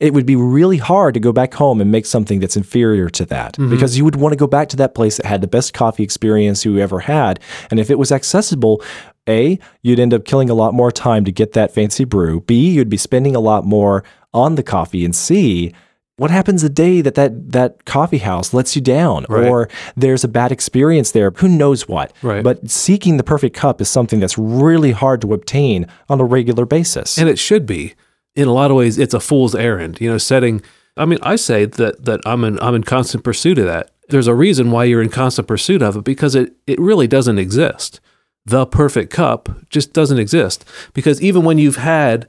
it 0.00 0.14
would 0.14 0.24
be 0.24 0.34
really 0.34 0.78
hard 0.78 1.12
to 1.14 1.20
go 1.20 1.30
back 1.30 1.52
home 1.54 1.80
and 1.80 1.92
make 1.92 2.06
something 2.06 2.40
that's 2.40 2.56
inferior 2.56 3.10
to 3.10 3.26
that 3.26 3.52
mm-hmm. 3.52 3.70
because 3.70 3.98
you 3.98 4.04
would 4.04 4.16
want 4.16 4.32
to 4.32 4.36
go 4.36 4.46
back 4.46 4.68
to 4.70 4.76
that 4.76 4.94
place 4.94 5.18
that 5.18 5.26
had 5.26 5.42
the 5.42 5.46
best 5.46 5.74
coffee 5.74 6.02
experience 6.02 6.64
you 6.64 6.78
ever 6.78 7.00
had. 7.00 7.38
And 7.70 7.78
if 7.78 7.90
it 7.90 7.98
was 7.98 8.10
accessible, 8.10 8.82
A, 9.28 9.58
you'd 9.82 10.00
end 10.00 10.14
up 10.14 10.24
killing 10.24 10.48
a 10.48 10.54
lot 10.54 10.72
more 10.72 10.90
time 10.90 11.26
to 11.26 11.32
get 11.32 11.52
that 11.52 11.72
fancy 11.72 12.04
brew. 12.04 12.40
B, 12.40 12.70
you'd 12.70 12.88
be 12.88 12.96
spending 12.96 13.36
a 13.36 13.40
lot 13.40 13.66
more 13.66 14.02
on 14.32 14.54
the 14.54 14.62
coffee. 14.62 15.04
And 15.04 15.14
C, 15.14 15.74
what 16.16 16.30
happens 16.30 16.62
the 16.62 16.70
day 16.70 17.02
that 17.02 17.14
that, 17.14 17.52
that 17.52 17.84
coffee 17.84 18.18
house 18.18 18.54
lets 18.54 18.74
you 18.74 18.82
down 18.82 19.26
Right. 19.28 19.46
or 19.46 19.68
there's 19.96 20.24
a 20.24 20.28
bad 20.28 20.50
experience 20.50 21.12
there? 21.12 21.30
Who 21.30 21.48
knows 21.48 21.88
what? 21.88 22.14
Right. 22.22 22.42
But 22.42 22.70
seeking 22.70 23.18
the 23.18 23.22
perfect 23.22 23.54
cup 23.54 23.82
is 23.82 23.90
something 23.90 24.20
that's 24.20 24.38
really 24.38 24.92
hard 24.92 25.20
to 25.22 25.34
obtain 25.34 25.86
on 26.08 26.20
a 26.20 26.24
regular 26.24 26.64
basis. 26.64 27.18
and 27.18 27.28
it 27.28 27.38
should 27.38 27.66
be 27.66 27.94
in 28.34 28.48
a 28.48 28.52
lot 28.52 28.70
of 28.70 28.76
ways 28.76 28.98
it's 28.98 29.14
a 29.14 29.20
fool's 29.20 29.54
errand 29.54 30.00
you 30.00 30.10
know 30.10 30.18
setting 30.18 30.62
i 30.96 31.04
mean 31.04 31.18
i 31.22 31.36
say 31.36 31.64
that 31.64 32.04
that 32.04 32.20
i'm 32.26 32.44
in 32.44 32.58
i'm 32.60 32.74
in 32.74 32.84
constant 32.84 33.24
pursuit 33.24 33.58
of 33.58 33.66
that. 33.66 33.90
There's 34.08 34.26
a 34.26 34.34
reason 34.34 34.70
why 34.72 34.84
you're 34.84 35.02
in 35.02 35.08
constant 35.08 35.46
pursuit 35.46 35.82
of 35.82 35.96
it 35.96 36.04
because 36.04 36.34
it 36.34 36.54
it 36.66 36.80
really 36.80 37.06
doesn't 37.06 37.38
exist. 37.38 38.00
The 38.44 38.66
perfect 38.66 39.12
cup 39.12 39.48
just 39.70 39.92
doesn't 39.92 40.18
exist 40.18 40.64
because 40.92 41.22
even 41.22 41.44
when 41.44 41.58
you've 41.58 41.76
had 41.76 42.28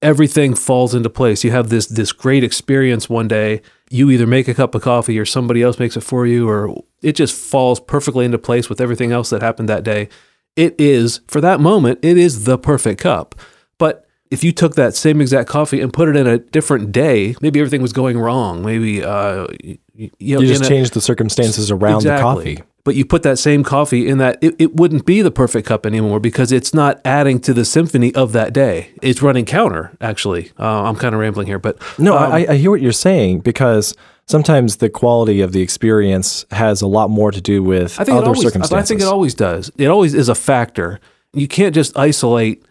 everything 0.00 0.52
falls 0.52 0.96
into 0.96 1.08
place 1.08 1.44
you 1.44 1.52
have 1.52 1.68
this 1.68 1.86
this 1.86 2.10
great 2.10 2.42
experience 2.42 3.08
one 3.08 3.28
day 3.28 3.62
you 3.88 4.10
either 4.10 4.26
make 4.26 4.48
a 4.48 4.54
cup 4.54 4.74
of 4.74 4.82
coffee 4.82 5.16
or 5.16 5.24
somebody 5.24 5.62
else 5.62 5.78
makes 5.78 5.96
it 5.96 6.00
for 6.00 6.26
you 6.26 6.48
or 6.48 6.82
it 7.02 7.12
just 7.12 7.32
falls 7.32 7.78
perfectly 7.78 8.24
into 8.24 8.38
place 8.38 8.68
with 8.68 8.80
everything 8.80 9.12
else 9.12 9.30
that 9.30 9.42
happened 9.42 9.68
that 9.68 9.84
day. 9.84 10.08
It 10.56 10.74
is 10.78 11.20
for 11.28 11.40
that 11.40 11.60
moment 11.60 12.00
it 12.02 12.18
is 12.18 12.44
the 12.44 12.58
perfect 12.58 13.00
cup 13.00 13.36
if 14.32 14.42
you 14.42 14.50
took 14.50 14.74
that 14.76 14.94
same 14.94 15.20
exact 15.20 15.48
coffee 15.48 15.80
and 15.80 15.92
put 15.92 16.08
it 16.08 16.16
in 16.16 16.26
a 16.26 16.38
different 16.38 16.90
day, 16.90 17.34
maybe 17.42 17.60
everything 17.60 17.82
was 17.82 17.92
going 17.92 18.18
wrong. 18.18 18.64
Maybe 18.64 19.04
uh, 19.04 19.46
you, 19.62 19.78
you 20.18 20.34
know, 20.36 20.40
you 20.40 20.46
just 20.48 20.64
a- 20.64 20.68
changed 20.68 20.94
the 20.94 21.00
circumstances 21.02 21.70
around 21.70 21.96
Exactly. 21.98 22.54
the 22.54 22.56
coffee. 22.60 22.68
But 22.84 22.96
you 22.96 23.04
put 23.04 23.22
that 23.22 23.38
same 23.38 23.62
coffee 23.62 24.08
in 24.08 24.18
that, 24.18 24.38
it, 24.42 24.56
it 24.58 24.74
wouldn't 24.74 25.06
be 25.06 25.22
the 25.22 25.30
perfect 25.30 25.68
cup 25.68 25.86
anymore 25.86 26.18
because 26.18 26.50
it's 26.50 26.74
not 26.74 27.00
adding 27.04 27.38
to 27.40 27.54
the 27.54 27.64
symphony 27.64 28.12
of 28.14 28.32
that 28.32 28.52
day. 28.52 28.90
It's 29.02 29.22
running 29.22 29.44
counter, 29.44 29.96
actually. 30.00 30.50
Uh, 30.58 30.82
I'm 30.84 30.96
kind 30.96 31.14
of 31.14 31.20
rambling 31.20 31.46
here, 31.46 31.60
but 31.60 31.78
No, 31.98 32.16
um, 32.16 32.32
I, 32.32 32.46
I 32.48 32.54
hear 32.56 32.70
what 32.72 32.80
you're 32.80 32.90
saying 32.90 33.40
because 33.40 33.94
sometimes 34.26 34.78
the 34.78 34.88
quality 34.90 35.42
of 35.42 35.52
the 35.52 35.60
experience 35.60 36.44
has 36.50 36.80
a 36.82 36.88
lot 36.88 37.08
more 37.10 37.30
to 37.30 37.40
do 37.40 37.62
with 37.62 38.00
I 38.00 38.04
think 38.04 38.16
other 38.16 38.28
always, 38.28 38.42
circumstances. 38.42 38.84
I 38.84 38.88
think 38.88 39.02
it 39.02 39.06
always 39.12 39.34
does. 39.34 39.70
It 39.76 39.86
always 39.88 40.14
is 40.14 40.28
a 40.28 40.34
factor. 40.34 40.98
You 41.34 41.46
can't 41.46 41.74
just 41.74 41.96
isolate 41.96 42.64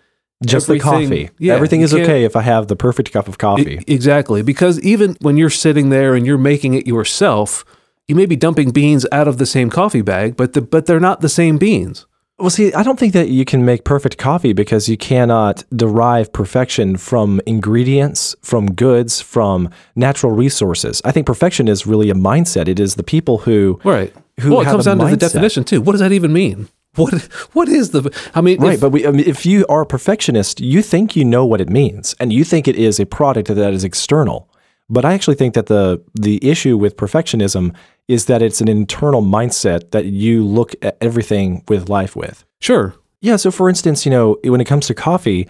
Just 0.44 0.68
the 0.68 0.80
coffee. 0.80 1.30
Yeah, 1.38 1.54
Everything 1.56 1.82
is 1.82 1.94
okay 1.94 2.24
if 2.24 2.36
I 2.36 2.42
have 2.42 2.68
the 2.68 2.76
perfect 2.76 3.12
cup 3.12 3.28
of 3.28 3.38
coffee. 3.38 3.80
E- 3.88 3.94
exactly. 3.94 4.42
Because 4.42 4.80
even 4.82 5.16
when 5.22 5.38
you're 5.38 5.50
sitting 5.50 5.90
there 5.90 6.16
and 6.16 6.26
you're 6.26 6.38
making 6.38 6.74
it 6.74 6.88
yourself, 6.88 7.64
you 8.08 8.16
may 8.16 8.26
be 8.26 8.36
dumping 8.36 8.72
beans 8.72 9.06
out 9.12 9.28
of 9.28 9.38
the 9.38 9.46
same 9.46 9.70
coffee 9.70 10.02
bag, 10.02 10.36
but 10.36 10.54
the, 10.54 10.62
but 10.62 10.86
they're 10.86 11.00
not 11.00 11.22
the 11.22 11.30
same 11.30 11.58
beans. 11.58 12.08
well, 12.40 12.50
see, 12.50 12.74
I 12.74 12.82
don't 12.82 12.98
think 12.98 13.14
that 13.14 13.30
you 13.30 13.46
can 13.46 13.64
make 13.64 13.84
perfect 13.84 14.18
coffee 14.18 14.52
because 14.52 14.90
you 14.90 14.98
cannot 14.98 15.64
derive 15.76 16.34
perfection 16.34 16.98
from 16.98 17.40
ingredients, 17.46 18.36
from 18.42 18.74
goods, 18.74 19.22
from 19.22 19.70
natural 19.96 20.32
resources. 20.32 21.02
I 21.06 21.12
think 21.12 21.28
perfection 21.28 21.68
is 21.68 21.86
really 21.86 22.10
a 22.10 22.16
mindset. 22.16 22.68
It 22.68 22.80
is 22.80 22.96
the 22.96 23.04
people 23.04 23.38
who 23.40 23.80
Right. 23.84 24.12
Who 24.40 24.52
well, 24.52 24.62
it 24.62 24.66
comes 24.66 24.86
down 24.86 24.98
to 24.98 25.06
the 25.06 25.18
definition 25.18 25.64
too. 25.64 25.82
What 25.82 25.92
does 25.92 26.02
that 26.02 26.12
even 26.12 26.34
mean? 26.34 26.68
What 26.96 27.14
what 27.54 27.70
is 27.70 27.92
the? 27.92 28.12
I 28.36 28.42
mean, 28.42 28.60
Right, 28.60 28.74
if- 28.74 28.82
but 28.82 28.90
we, 28.90 29.08
I 29.08 29.12
mean, 29.12 29.26
if 29.26 29.46
you 29.46 29.66
are 29.70 29.82
a 29.82 29.86
perfectionist, 29.86 30.60
you 30.60 30.82
think 30.82 31.16
you 31.16 31.24
know 31.24 31.46
what 31.46 31.62
it 31.62 31.70
means, 31.70 32.16
and 32.20 32.34
you 32.34 32.44
think 32.44 32.68
it 32.68 32.76
is 32.76 33.00
a 33.00 33.06
product 33.06 33.48
that 33.48 33.74
is 33.74 33.84
external. 33.84 34.50
But 34.90 35.06
I 35.06 35.14
actually 35.14 35.36
think 35.36 35.54
that 35.54 35.68
the 35.68 36.02
the 36.20 36.38
issue 36.46 36.78
with 36.78 36.98
perfectionism 36.98 37.74
is 38.10 38.26
that 38.26 38.42
it's 38.42 38.60
an 38.60 38.68
internal 38.68 39.22
mindset 39.22 39.92
that 39.92 40.06
you 40.06 40.44
look 40.46 40.76
at 40.82 40.98
everything 41.00 41.64
with 41.70 41.88
life 41.88 42.14
with. 42.16 42.44
sure, 42.60 42.94
Yeah. 43.22 43.38
So, 43.38 43.52
for 43.52 43.70
instance, 43.70 44.06
you 44.06 44.12
know, 44.12 44.38
when 44.44 44.60
it 44.60 44.66
comes 44.68 44.88
to 44.88 44.94
coffee, 44.94 45.48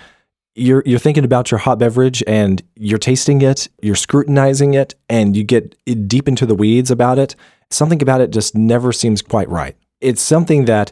you're 0.53 0.83
you're 0.85 0.99
thinking 0.99 1.23
about 1.25 1.49
your 1.49 1.57
hot 1.57 1.79
beverage 1.79 2.21
and 2.27 2.61
you're 2.75 2.99
tasting 2.99 3.41
it, 3.41 3.67
you're 3.81 3.95
scrutinizing 3.95 4.75
it, 4.75 4.93
and 5.09 5.35
you 5.35 5.43
get 5.43 5.75
deep 6.07 6.27
into 6.27 6.45
the 6.45 6.53
weeds 6.55 6.91
about 6.91 7.17
it. 7.17 7.35
Something 7.71 7.99
about 8.03 8.21
it 8.21 8.29
just 8.29 8.53
never 8.55 8.91
seems 8.93 9.23
quite 9.23 9.49
right. 9.49 9.75
It's 10.01 10.21
something 10.21 10.65
that 10.65 10.91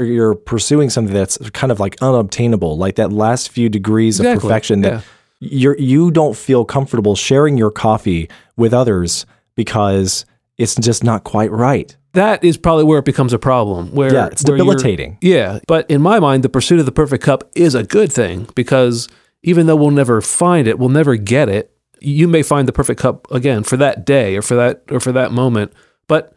you're 0.00 0.34
pursuing 0.34 0.90
something 0.90 1.14
that's 1.14 1.38
kind 1.50 1.70
of 1.70 1.80
like 1.80 1.96
unobtainable, 2.02 2.76
like 2.76 2.96
that 2.96 3.12
last 3.12 3.50
few 3.50 3.68
degrees 3.68 4.20
of 4.20 4.40
perfection 4.40 4.80
that 4.82 5.04
you're 5.40 5.78
you 5.78 6.10
don't 6.10 6.36
feel 6.36 6.64
comfortable 6.64 7.16
sharing 7.16 7.56
your 7.56 7.70
coffee 7.70 8.28
with 8.56 8.74
others 8.74 9.26
because 9.54 10.26
it's 10.58 10.74
just 10.76 11.02
not 11.02 11.24
quite 11.24 11.50
right. 11.50 11.96
that 12.12 12.44
is 12.44 12.56
probably 12.56 12.84
where 12.84 12.98
it 12.98 13.04
becomes 13.04 13.32
a 13.32 13.38
problem. 13.38 13.92
Where 13.94 14.12
Yeah, 14.12 14.26
it's 14.26 14.44
where 14.44 14.58
debilitating. 14.58 15.18
Yeah, 15.20 15.60
but 15.66 15.90
in 15.90 16.02
my 16.02 16.20
mind, 16.20 16.42
the 16.42 16.48
pursuit 16.48 16.80
of 16.80 16.86
the 16.86 16.92
perfect 16.92 17.24
cup 17.24 17.50
is 17.54 17.74
a 17.74 17.82
good 17.82 18.12
thing 18.12 18.48
because 18.54 19.08
even 19.42 19.66
though 19.66 19.76
we'll 19.76 19.90
never 19.90 20.20
find 20.20 20.68
it, 20.68 20.78
we'll 20.78 20.88
never 20.88 21.16
get 21.16 21.48
it. 21.48 21.74
You 22.00 22.28
may 22.28 22.42
find 22.42 22.68
the 22.68 22.72
perfect 22.72 23.00
cup 23.00 23.30
again 23.30 23.62
for 23.62 23.76
that 23.78 24.04
day 24.04 24.36
or 24.36 24.42
for 24.42 24.54
that 24.56 24.82
or 24.90 25.00
for 25.00 25.12
that 25.12 25.32
moment, 25.32 25.72
but 26.08 26.34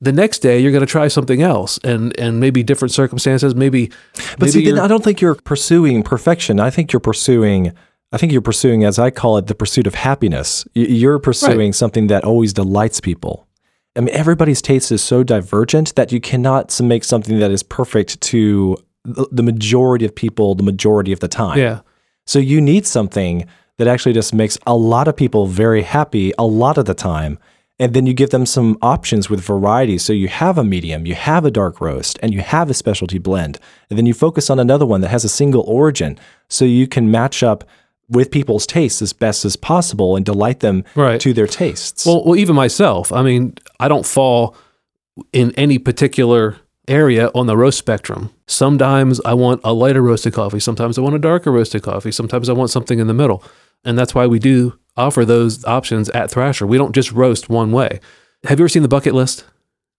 the 0.00 0.12
next 0.12 0.40
day 0.40 0.58
you're 0.58 0.72
going 0.72 0.84
to 0.84 0.90
try 0.90 1.08
something 1.08 1.42
else 1.42 1.78
and 1.82 2.18
and 2.18 2.40
maybe 2.40 2.62
different 2.62 2.92
circumstances. 2.92 3.54
Maybe, 3.54 3.90
But 4.14 4.40
maybe 4.40 4.50
see, 4.50 4.64
then 4.64 4.78
I 4.78 4.88
don't 4.88 5.02
think 5.02 5.20
you're 5.20 5.34
pursuing 5.34 6.02
perfection. 6.02 6.60
I 6.60 6.70
think 6.70 6.92
you're 6.92 7.00
pursuing. 7.00 7.72
I 8.12 8.18
think 8.18 8.30
you're 8.32 8.42
pursuing, 8.42 8.84
as 8.84 8.98
I 8.98 9.10
call 9.10 9.36
it, 9.36 9.48
the 9.48 9.54
pursuit 9.54 9.86
of 9.86 9.96
happiness. 9.96 10.64
You're 10.74 11.18
pursuing 11.18 11.72
something 11.72 12.06
that 12.06 12.24
always 12.24 12.52
delights 12.52 13.00
people. 13.00 13.48
I 13.96 14.00
mean, 14.00 14.14
everybody's 14.14 14.62
taste 14.62 14.92
is 14.92 15.02
so 15.02 15.24
divergent 15.24 15.94
that 15.96 16.12
you 16.12 16.20
cannot 16.20 16.78
make 16.80 17.02
something 17.02 17.40
that 17.40 17.50
is 17.50 17.62
perfect 17.62 18.20
to 18.20 18.76
the 19.04 19.26
the 19.32 19.42
majority 19.42 20.04
of 20.04 20.14
people 20.14 20.54
the 20.54 20.62
majority 20.62 21.12
of 21.12 21.20
the 21.20 21.28
time. 21.28 21.58
yeah. 21.58 21.80
So 22.26 22.38
you 22.40 22.60
need 22.60 22.86
something 22.86 23.46
that 23.78 23.86
actually 23.86 24.12
just 24.12 24.34
makes 24.34 24.58
a 24.66 24.74
lot 24.74 25.06
of 25.06 25.16
people 25.16 25.46
very 25.46 25.82
happy 25.82 26.32
a 26.38 26.44
lot 26.44 26.76
of 26.78 26.86
the 26.86 26.94
time. 26.94 27.38
And 27.78 27.92
then 27.92 28.06
you 28.06 28.14
give 28.14 28.30
them 28.30 28.46
some 28.46 28.78
options 28.80 29.28
with 29.28 29.40
variety. 29.40 29.98
So 29.98 30.12
you 30.14 30.28
have 30.28 30.56
a 30.56 30.64
medium, 30.64 31.04
you 31.04 31.14
have 31.14 31.44
a 31.44 31.50
dark 31.50 31.80
roast, 31.80 32.18
and 32.22 32.32
you 32.32 32.40
have 32.40 32.70
a 32.70 32.74
specialty 32.74 33.18
blend. 33.18 33.58
And 33.90 33.98
then 33.98 34.06
you 34.06 34.14
focus 34.14 34.48
on 34.48 34.58
another 34.58 34.86
one 34.86 35.02
that 35.02 35.08
has 35.10 35.24
a 35.24 35.28
single 35.28 35.62
origin. 35.62 36.18
So 36.48 36.64
you 36.64 36.86
can 36.86 37.10
match 37.10 37.42
up 37.42 37.64
with 38.08 38.30
people's 38.30 38.66
tastes 38.66 39.02
as 39.02 39.12
best 39.12 39.44
as 39.44 39.56
possible 39.56 40.16
and 40.16 40.24
delight 40.24 40.60
them 40.60 40.84
Right. 40.94 41.20
to 41.20 41.34
their 41.34 41.46
tastes. 41.48 42.06
Well, 42.06 42.24
well, 42.24 42.36
even 42.36 42.54
myself. 42.56 43.12
I 43.12 43.22
mean, 43.22 43.54
I 43.78 43.88
don't 43.88 44.06
fall 44.06 44.54
in 45.32 45.50
any 45.56 45.78
particular 45.78 46.56
area 46.88 47.30
on 47.34 47.46
the 47.46 47.56
roast 47.56 47.78
spectrum. 47.78 48.30
Sometimes 48.46 49.20
I 49.24 49.34
want 49.34 49.60
a 49.64 49.72
lighter 49.74 50.00
roasted 50.02 50.32
coffee. 50.34 50.60
Sometimes 50.60 50.96
I 50.96 51.00
want 51.02 51.16
a 51.16 51.18
darker 51.18 51.50
roasted 51.50 51.82
coffee. 51.82 52.12
Sometimes 52.12 52.48
I 52.48 52.52
want 52.52 52.70
something 52.70 53.00
in 53.00 53.06
the 53.08 53.14
middle. 53.14 53.42
And 53.84 53.98
that's 53.98 54.14
why 54.14 54.26
we 54.26 54.38
do 54.38 54.78
offer 54.96 55.24
those 55.24 55.64
options 55.64 56.08
at 56.10 56.30
Thrasher. 56.30 56.66
We 56.66 56.78
don't 56.78 56.94
just 56.94 57.12
roast 57.12 57.48
one 57.48 57.72
way. 57.72 58.00
Have 58.44 58.58
you 58.58 58.64
ever 58.64 58.68
seen 58.68 58.82
the 58.82 58.88
bucket 58.88 59.14
list? 59.14 59.44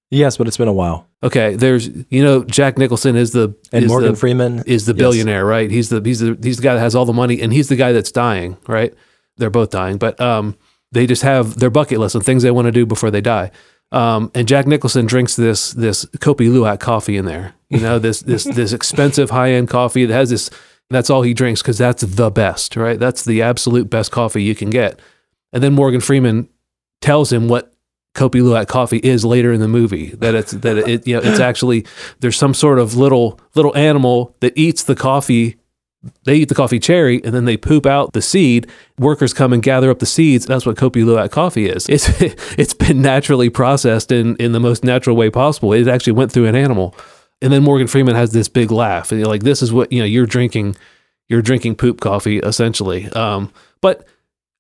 yes, 0.10 0.38
but 0.38 0.48
it's 0.48 0.58
been 0.58 0.68
a 0.68 0.74
while. 0.74 1.08
Okay, 1.24 1.56
there's 1.56 1.88
you 2.10 2.24
know 2.24 2.44
Jack 2.44 2.78
Nicholson 2.78 3.16
is 3.16 3.32
the 3.32 3.56
And 3.72 3.86
is 3.86 3.90
Morgan 3.90 4.12
the, 4.14 4.18
Freeman 4.18 4.64
is 4.66 4.86
the 4.86 4.94
yes. 4.94 5.00
billionaire, 5.00 5.46
right? 5.46 5.70
He's 5.70 5.90
the 5.90 6.02
he's 6.04 6.20
the 6.20 6.38
he's 6.42 6.58
the 6.58 6.64
guy 6.64 6.76
that 6.76 6.80
has 6.80 6.96
all 6.96 7.06
the 7.06 7.14
money, 7.14 7.42
and 7.42 7.52
he's 7.52 7.70
the 7.70 7.76
guy 7.76 7.92
that's 7.92 8.12
dying, 8.12 8.58
right? 8.68 8.94
They're 9.38 9.50
both 9.50 9.70
dying, 9.70 9.98
but 9.98 10.20
um, 10.20 10.58
they 10.92 11.06
just 11.06 11.24
have 11.24 11.60
their 11.60 11.70
bucket 11.70 12.00
list 12.00 12.16
of 12.16 12.24
things 12.24 12.44
they 12.44 12.52
want 12.52 12.66
to 12.66 12.72
do 12.72 12.86
before 12.86 13.12
they 13.12 13.22
die. 13.22 13.52
Um, 13.92 14.32
and 14.36 14.48
Jack 14.48 14.68
Nicholson 14.68 15.06
drinks 15.06 15.36
this 15.36 15.72
this 15.72 16.06
Kopi 16.06 16.50
Luwak 16.50 16.80
coffee 16.80 17.18
in 17.18 17.26
there, 17.26 17.54
you 17.70 17.80
know, 17.80 18.00
this 18.00 18.22
this 18.22 18.44
this 18.44 18.74
expensive 18.80 19.30
high 19.30 19.52
end 19.52 19.70
coffee 19.70 20.06
that 20.06 20.14
has 20.14 20.30
this. 20.30 20.50
That's 20.90 21.10
all 21.10 21.22
he 21.22 21.34
drinks 21.34 21.62
because 21.62 21.78
that's 21.78 22.04
the 22.04 22.32
best, 22.32 22.76
right? 22.76 23.00
That's 23.00 23.26
the 23.26 23.42
absolute 23.42 23.90
best 23.90 24.12
coffee 24.12 24.44
you 24.44 24.56
can 24.56 24.70
get. 24.70 25.00
And 25.52 25.62
then 25.62 25.74
Morgan 25.74 26.02
Freeman 26.02 26.50
tells 27.02 27.32
him 27.32 27.48
what 27.48 27.74
Kopi 28.16 28.42
Luwak 28.42 28.68
coffee 28.68 28.98
is 28.98 29.24
later 29.24 29.54
in 29.54 29.62
the 29.62 29.68
movie. 29.68 30.10
That 30.16 30.34
it's 30.34 30.52
that 30.52 30.78
it 30.78 31.08
you 31.08 31.16
know 31.16 31.22
it's 31.24 31.40
actually 31.40 31.86
there's 32.20 32.38
some 32.38 32.54
sort 32.54 32.80
of 32.80 32.96
little 32.96 33.40
little 33.54 33.76
animal 33.78 34.36
that 34.40 34.54
eats 34.58 34.84
the 34.84 34.96
coffee. 34.96 35.58
They 36.24 36.36
eat 36.36 36.50
the 36.50 36.56
coffee 36.56 36.80
cherry 36.80 37.22
and 37.24 37.34
then 37.34 37.46
they 37.46 37.58
poop 37.58 37.86
out 37.86 38.14
the 38.14 38.22
seed. 38.22 38.68
Workers 38.98 39.34
come 39.34 39.52
and 39.52 39.62
gather 39.62 39.90
up 39.90 40.00
the 40.00 40.06
seeds. 40.06 40.46
That's 40.46 40.66
what 40.66 40.78
Kopi 40.78 41.04
Luwak 41.04 41.32
coffee 41.32 41.68
is. 41.68 41.88
It's 41.90 42.10
it's 42.58 42.74
been 42.74 43.02
naturally 43.02 43.50
processed 43.50 44.12
in 44.12 44.36
in 44.38 44.52
the 44.52 44.60
most 44.60 44.84
natural 44.84 45.16
way 45.16 45.30
possible. 45.30 45.74
It 45.74 45.88
actually 45.88 46.14
went 46.14 46.32
through 46.32 46.46
an 46.46 46.56
animal. 46.56 46.96
And 47.42 47.54
then 47.54 47.64
Morgan 47.64 47.88
Freeman 47.88 48.16
has 48.16 48.32
this 48.32 48.50
big 48.50 48.72
laugh 48.72 49.12
and 49.12 49.20
you're 49.20 49.30
like, 49.30 49.44
this 49.44 49.62
is 49.62 49.72
what 49.72 49.92
you 49.92 50.00
know. 50.00 50.06
You're 50.06 50.26
drinking 50.26 50.76
you're 51.30 51.42
drinking 51.42 51.76
poop 51.76 52.00
coffee 52.00 52.40
essentially. 52.40 53.10
Um, 53.12 53.52
but 53.82 54.08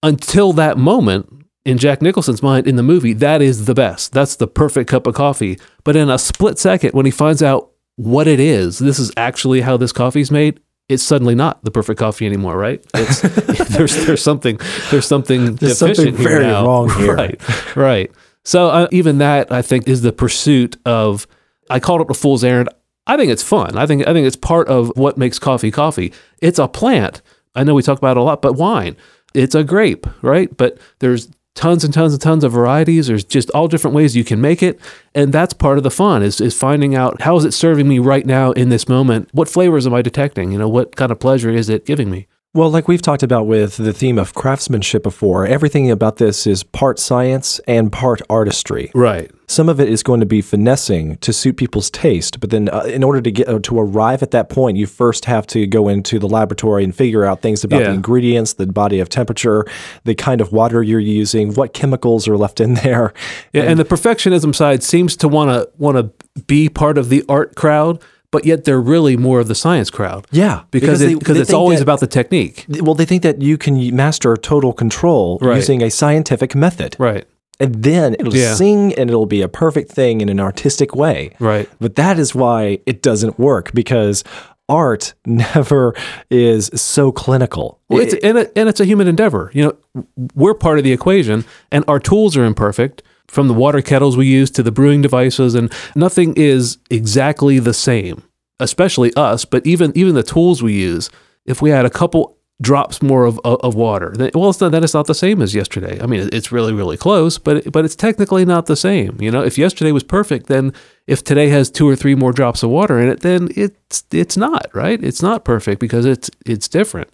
until 0.04 0.54
that 0.54 0.78
moment, 0.78 1.34
in 1.66 1.78
Jack 1.78 2.02
Nicholson's 2.02 2.42
mind 2.44 2.68
in 2.68 2.76
the 2.78 2.84
movie, 2.84 3.14
that 3.14 3.42
is 3.42 3.66
the 3.66 3.74
best. 3.74 4.14
That's 4.14 4.36
the 4.38 4.48
perfect 4.48 4.90
cup 4.90 5.06
of 5.08 5.16
coffee. 5.16 5.60
But 5.84 5.96
in 5.96 6.10
a 6.10 6.18
split 6.18 6.58
second, 6.60 6.94
when 6.94 7.06
he 7.06 7.12
finds 7.12 7.44
out 7.44 7.72
what 7.98 8.28
it 8.28 8.40
is, 8.40 8.80
this 8.80 9.00
is 9.00 9.12
actually 9.18 9.62
how 9.62 9.76
this 9.76 9.92
coffee's 9.92 10.32
made. 10.32 10.60
It's 10.88 11.04
suddenly 11.04 11.36
not 11.36 11.62
the 11.66 11.72
perfect 11.72 12.00
coffee 12.00 12.26
anymore, 12.26 12.56
right? 12.58 12.86
It's, 12.94 13.20
there's 13.76 14.06
there's 14.06 14.22
something 14.24 14.60
there's 14.92 15.06
something 15.08 15.56
There's 15.56 15.78
something 15.78 16.16
very 16.16 16.46
wrong 16.46 16.90
here. 16.98 17.16
right? 17.16 17.76
Right. 17.76 18.12
So 18.46 18.70
uh, 18.70 18.88
even 18.92 19.18
that, 19.18 19.52
I 19.52 19.62
think, 19.62 19.88
is 19.90 20.04
the 20.04 20.14
pursuit 20.14 20.78
of. 20.86 21.28
I 21.70 21.80
called 21.80 22.02
it 22.02 22.10
a 22.10 22.14
fool's 22.14 22.44
errand. 22.44 22.70
I 23.06 23.16
think 23.18 23.32
it's 23.32 23.44
fun. 23.44 23.78
I 23.78 23.86
think 23.86 24.08
I 24.08 24.14
think 24.14 24.28
it's 24.28 24.36
part 24.36 24.68
of 24.68 24.92
what 24.96 25.18
makes 25.18 25.40
coffee 25.40 25.72
coffee. 25.72 26.14
It's 26.42 26.60
a 26.60 26.68
plant. 26.68 27.22
I 27.56 27.64
know 27.64 27.74
we 27.74 27.82
talk 27.82 27.98
about 27.98 28.18
it 28.18 28.20
a 28.20 28.24
lot, 28.24 28.42
but 28.42 28.54
wine. 28.54 28.96
It's 29.34 29.56
a 29.56 29.64
grape, 29.64 30.06
right? 30.22 30.56
But 30.56 30.78
there's 31.00 31.30
tons 31.56 31.84
and 31.84 31.94
tons 31.94 32.14
and 32.14 32.22
tons 32.22 32.44
of 32.44 32.52
varieties. 32.52 33.08
There's 33.08 33.24
just 33.24 33.50
all 33.52 33.68
different 33.68 33.96
ways 33.96 34.16
you 34.16 34.24
can 34.24 34.40
make 34.40 34.62
it, 34.62 34.80
and 35.16 35.34
that's 35.34 35.54
part 35.54 35.78
of 35.78 35.84
the 35.84 35.92
fun 35.92 36.22
is 36.22 36.40
is 36.40 36.58
finding 36.58 36.96
out 36.96 37.22
how 37.22 37.36
is 37.38 37.46
it 37.46 37.54
serving 37.54 37.88
me 37.88 38.00
right 38.00 38.26
now 38.26 38.52
in 38.52 38.70
this 38.70 38.88
moment. 38.88 39.30
What 39.32 39.50
flavors 39.50 39.88
am 39.88 39.94
I 39.94 40.02
detecting? 40.02 40.52
You 40.52 40.60
know, 40.60 40.70
what 40.70 40.96
kind 40.96 41.12
of 41.12 41.20
pleasure 41.20 41.50
is 41.50 41.70
it 41.70 41.86
giving 41.86 42.10
me? 42.10 42.28
Well, 42.58 42.72
like 42.72 42.88
we've 42.88 43.04
talked 43.04 43.22
about 43.22 43.46
with 43.46 43.78
the 43.78 43.94
theme 43.94 44.18
of 44.18 44.34
craftsmanship 44.34 45.04
before, 45.04 45.46
everything 45.46 45.92
about 45.92 46.18
this 46.18 46.48
is 46.48 46.64
part 46.64 46.98
science 46.98 47.60
and 47.68 47.92
part 47.92 48.20
artistry. 48.32 48.90
Right. 48.96 49.30
Some 49.48 49.70
of 49.70 49.80
it 49.80 49.88
is 49.88 50.02
going 50.02 50.22
to 50.22 50.26
be 50.26 50.42
finessing 50.42 51.18
to 51.18 51.32
suit 51.32 51.56
people's 51.58 51.92
taste, 51.92 52.40
but 52.40 52.50
then 52.50 52.68
uh, 52.70 52.80
in 52.86 53.04
order 53.04 53.22
to 53.22 53.30
get 53.30 53.48
uh, 53.48 53.60
to 53.60 53.80
arrive 53.80 54.24
at 54.24 54.32
that 54.32 54.50
point, 54.50 54.76
you 54.76 54.88
first 54.88 55.26
have 55.26 55.46
to 55.48 55.68
go 55.68 55.88
into 55.88 56.18
the 56.18 56.28
laboratory 56.28 56.84
and 56.84 56.96
figure 56.96 57.24
out 57.24 57.44
things 57.44 57.64
about 57.64 57.82
Yeah. 57.82 57.90
the 57.90 57.94
ingredients, 57.94 58.54
the 58.54 58.66
body 58.66 59.00
of 59.00 59.08
temperature, 59.08 59.64
the 60.06 60.16
kind 60.16 60.42
of 60.42 60.52
water 60.52 60.82
you're 60.82 61.00
using, 61.00 61.54
what 61.54 61.76
chemicals 61.76 62.28
are 62.28 62.38
left 62.38 62.60
in 62.60 62.74
there. 62.74 63.14
Yeah, 63.54 63.66
and, 63.66 63.80
the 63.80 63.86
perfectionism 63.86 64.56
side 64.56 64.82
seems 64.82 65.16
to 65.18 65.28
want 65.28 65.52
to 65.52 65.70
want 65.78 65.98
to 65.98 66.42
be 66.46 66.70
part 66.70 66.98
of 66.98 67.10
the 67.10 67.24
art 67.30 67.54
crowd, 67.56 68.02
but 68.38 68.46
yet 68.46 68.66
they're 68.66 68.80
really 68.96 69.18
more 69.18 69.40
of 69.40 69.48
the 69.48 69.56
science 69.56 69.90
crowd. 69.90 70.28
Yeah, 70.32 70.62
because 70.72 71.00
they- 71.00 71.14
it, 71.14 71.20
because 71.20 71.36
they 71.38 71.42
it's 71.42 71.54
always 71.54 71.80
that- 71.80 71.84
about 71.84 72.00
the 72.02 72.08
technique. 72.20 72.66
Well, 72.86 72.94
they 72.96 73.06
think 73.06 73.24
that 73.24 73.42
you 73.42 73.58
can 73.58 73.96
master 73.96 74.36
total 74.38 74.74
control 74.74 75.40
Right. 75.42 75.56
using 75.56 75.82
a 75.82 75.90
scientific 75.90 76.54
method. 76.56 76.96
Right. 77.00 77.26
And 77.60 77.84
then 77.84 78.16
it'll 78.20 78.36
Yeah. 78.36 78.54
sing 78.54 78.94
and 78.94 79.10
it'll 79.10 79.26
be 79.26 79.42
a 79.42 79.48
perfect 79.48 79.92
thing 79.92 80.22
in 80.22 80.30
an 80.30 80.40
artistic 80.40 80.96
way. 80.96 81.32
Right. 81.40 81.68
But 81.80 81.96
that 81.96 82.20
is 82.20 82.36
why 82.36 82.80
it 82.86 83.02
doesn't 83.02 83.40
work 83.40 83.72
because 83.74 84.24
art 84.70 85.14
never 85.26 85.96
is 86.30 86.70
so 86.76 87.12
clinical. 87.12 87.80
Well, 87.90 88.02
it's 88.02 88.14
and, 88.22 88.38
it, 88.38 88.52
and 88.56 88.70
it's 88.70 88.80
a 88.80 88.86
human 88.86 89.08
endeavor. 89.08 89.50
You 89.56 89.64
know, 89.64 90.06
we're 90.36 90.54
part 90.54 90.78
of 90.78 90.84
the 90.84 90.92
equation, 90.94 91.46
and 91.72 91.84
our 91.88 92.00
tools 92.00 92.38
are 92.38 92.46
imperfect. 92.46 93.02
From 93.28 93.50
the 93.50 93.54
water 93.54 93.82
kettles 93.82 94.16
we 94.16 94.26
use 94.26 94.50
to 94.52 94.64
the 94.64 94.72
brewing 94.72 95.02
devices, 95.02 95.54
and 95.54 95.70
nothing 95.96 96.34
is 96.38 96.78
exactly 96.90 97.60
the 97.60 97.74
same. 97.74 98.22
Especially 98.60 99.14
us, 99.16 99.46
but 99.46 99.66
even 99.66 99.92
even 99.96 100.16
the 100.16 100.24
tools 100.24 100.64
we 100.64 100.74
use. 100.74 101.10
If 101.46 101.62
we 101.62 101.70
had 101.70 101.86
a 101.86 101.90
couple 101.90 102.38
drops 102.60 103.04
more 103.04 103.26
of 103.26 103.40
of, 103.44 103.76
water, 103.76 104.14
then, 104.16 104.32
well, 104.34 104.50
it's 104.50 104.60
not 104.60 104.72
then 104.72 104.84
it's 104.84 104.94
not 104.94 105.08
the 105.08 105.16
same 105.16 105.42
as 105.42 105.54
yesterday. 105.54 106.02
I 106.02 106.08
mean, 106.08 106.28
it's 106.34 106.52
really 106.52 106.74
really 106.74 106.98
close, 106.98 107.38
but 107.38 107.72
but 107.72 107.86
it's 107.86 107.96
technically 107.96 108.46
not 108.46 108.66
the 108.66 108.76
same. 108.76 109.18
You 109.22 109.32
know, 109.32 109.44
if 109.44 109.58
yesterday 109.58 109.92
was 109.92 110.04
perfect, 110.04 110.48
then 110.48 110.74
if 111.06 111.24
today 111.24 111.50
has 111.50 111.70
two 111.70 111.88
or 111.88 111.96
three 111.96 112.16
more 112.16 112.32
drops 112.32 112.64
of 112.64 112.70
water 112.70 113.00
in 113.00 113.10
it, 113.10 113.20
then 113.22 113.50
it's 113.56 114.04
it's 114.12 114.38
not 114.38 114.68
right. 114.74 115.02
It's 115.04 115.22
not 115.22 115.46
perfect 115.46 115.80
because 115.80 116.06
it's 116.06 116.30
it's 116.46 116.68
different. 116.68 117.10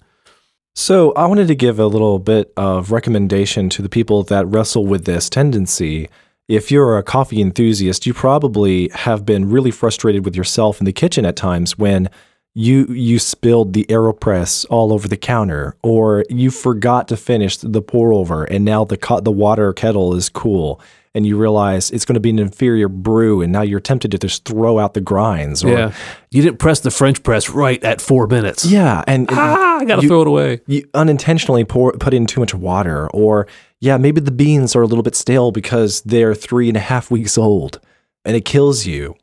So 0.75 1.11
I 1.13 1.27
wanted 1.27 1.47
to 1.49 1.55
give 1.55 1.77
a 1.77 1.85
little 1.85 2.17
bit 2.17 2.51
of 2.57 2.91
recommendation 2.91 3.69
to 3.69 3.81
the 3.81 3.89
people 3.89 4.23
that 4.23 4.47
wrestle 4.47 4.87
with 4.87 5.05
this 5.05 5.29
tendency. 5.29 6.09
If 6.49 6.71
you're 6.71 6.97
a 6.97 7.03
coffee 7.03 7.41
enthusiast, 7.41 8.05
you 8.05 8.13
probably 8.13 8.89
have 8.93 9.25
been 9.25 9.49
really 9.49 9.71
frustrated 9.71 10.25
with 10.25 10.35
yourself 10.35 10.79
in 10.79 10.85
the 10.85 10.91
kitchen 10.93 11.25
at 11.25 11.35
times 11.35 11.77
when 11.77 12.09
you 12.55 12.85
you 12.87 13.17
spilled 13.17 13.73
the 13.73 13.85
AeroPress 13.89 14.65
all 14.69 14.93
over 14.93 15.07
the 15.07 15.17
counter, 15.17 15.75
or 15.81 16.23
you 16.29 16.51
forgot 16.51 17.07
to 17.07 17.17
finish 17.17 17.57
the 17.57 17.81
pour 17.81 18.13
over, 18.13 18.43
and 18.43 18.63
now 18.63 18.83
the 18.85 18.97
co- 18.97 19.21
the 19.21 19.31
water 19.31 19.73
kettle 19.73 20.13
is 20.15 20.29
cool, 20.29 20.79
and 21.15 21.25
you 21.25 21.35
realize 21.35 21.89
it's 21.89 22.05
going 22.05 22.13
to 22.13 22.19
be 22.19 22.29
an 22.29 22.37
inferior 22.37 22.87
brew, 22.89 23.41
and 23.41 23.51
now 23.51 23.61
you're 23.63 23.79
tempted 23.79 24.11
to 24.11 24.19
just 24.19 24.45
throw 24.45 24.77
out 24.77 24.93
the 24.93 25.01
grinds. 25.01 25.63
Or, 25.63 25.69
Yeah. 25.69 25.93
You 26.29 26.43
didn't 26.43 26.59
press 26.59 26.81
the 26.81 26.91
French 26.91 27.23
press 27.23 27.49
right 27.49 27.83
at 27.83 28.01
four 28.01 28.27
minutes. 28.27 28.65
yeah, 28.65 29.03
and, 29.07 29.27
and 29.31 29.39
Ah, 29.39 29.77
I 29.79 29.85
got 29.85 30.01
to 30.01 30.07
throw 30.07 30.21
it 30.21 30.27
away. 30.27 30.61
you 30.67 30.87
unintentionally 30.93 31.63
pour 31.63 31.93
put 31.93 32.13
in 32.13 32.27
too 32.27 32.39
much 32.41 32.53
water, 32.53 33.09
or 33.11 33.47
yeah, 33.83 33.97
maybe 33.97 34.21
the 34.21 34.31
beans 34.31 34.77
are 34.77 34.81
a 34.81 34.87
little 34.87 35.03
bit 35.03 35.13
stale 35.13 35.51
because 35.51 35.99
they're 36.03 36.33
three 36.33 36.69
and 36.69 36.77
a 36.77 36.79
half 36.79 37.11
weeks 37.11 37.37
old, 37.37 37.81
and 38.23 38.33
it 38.33 38.45
kills 38.45 38.85
you. 38.85 39.13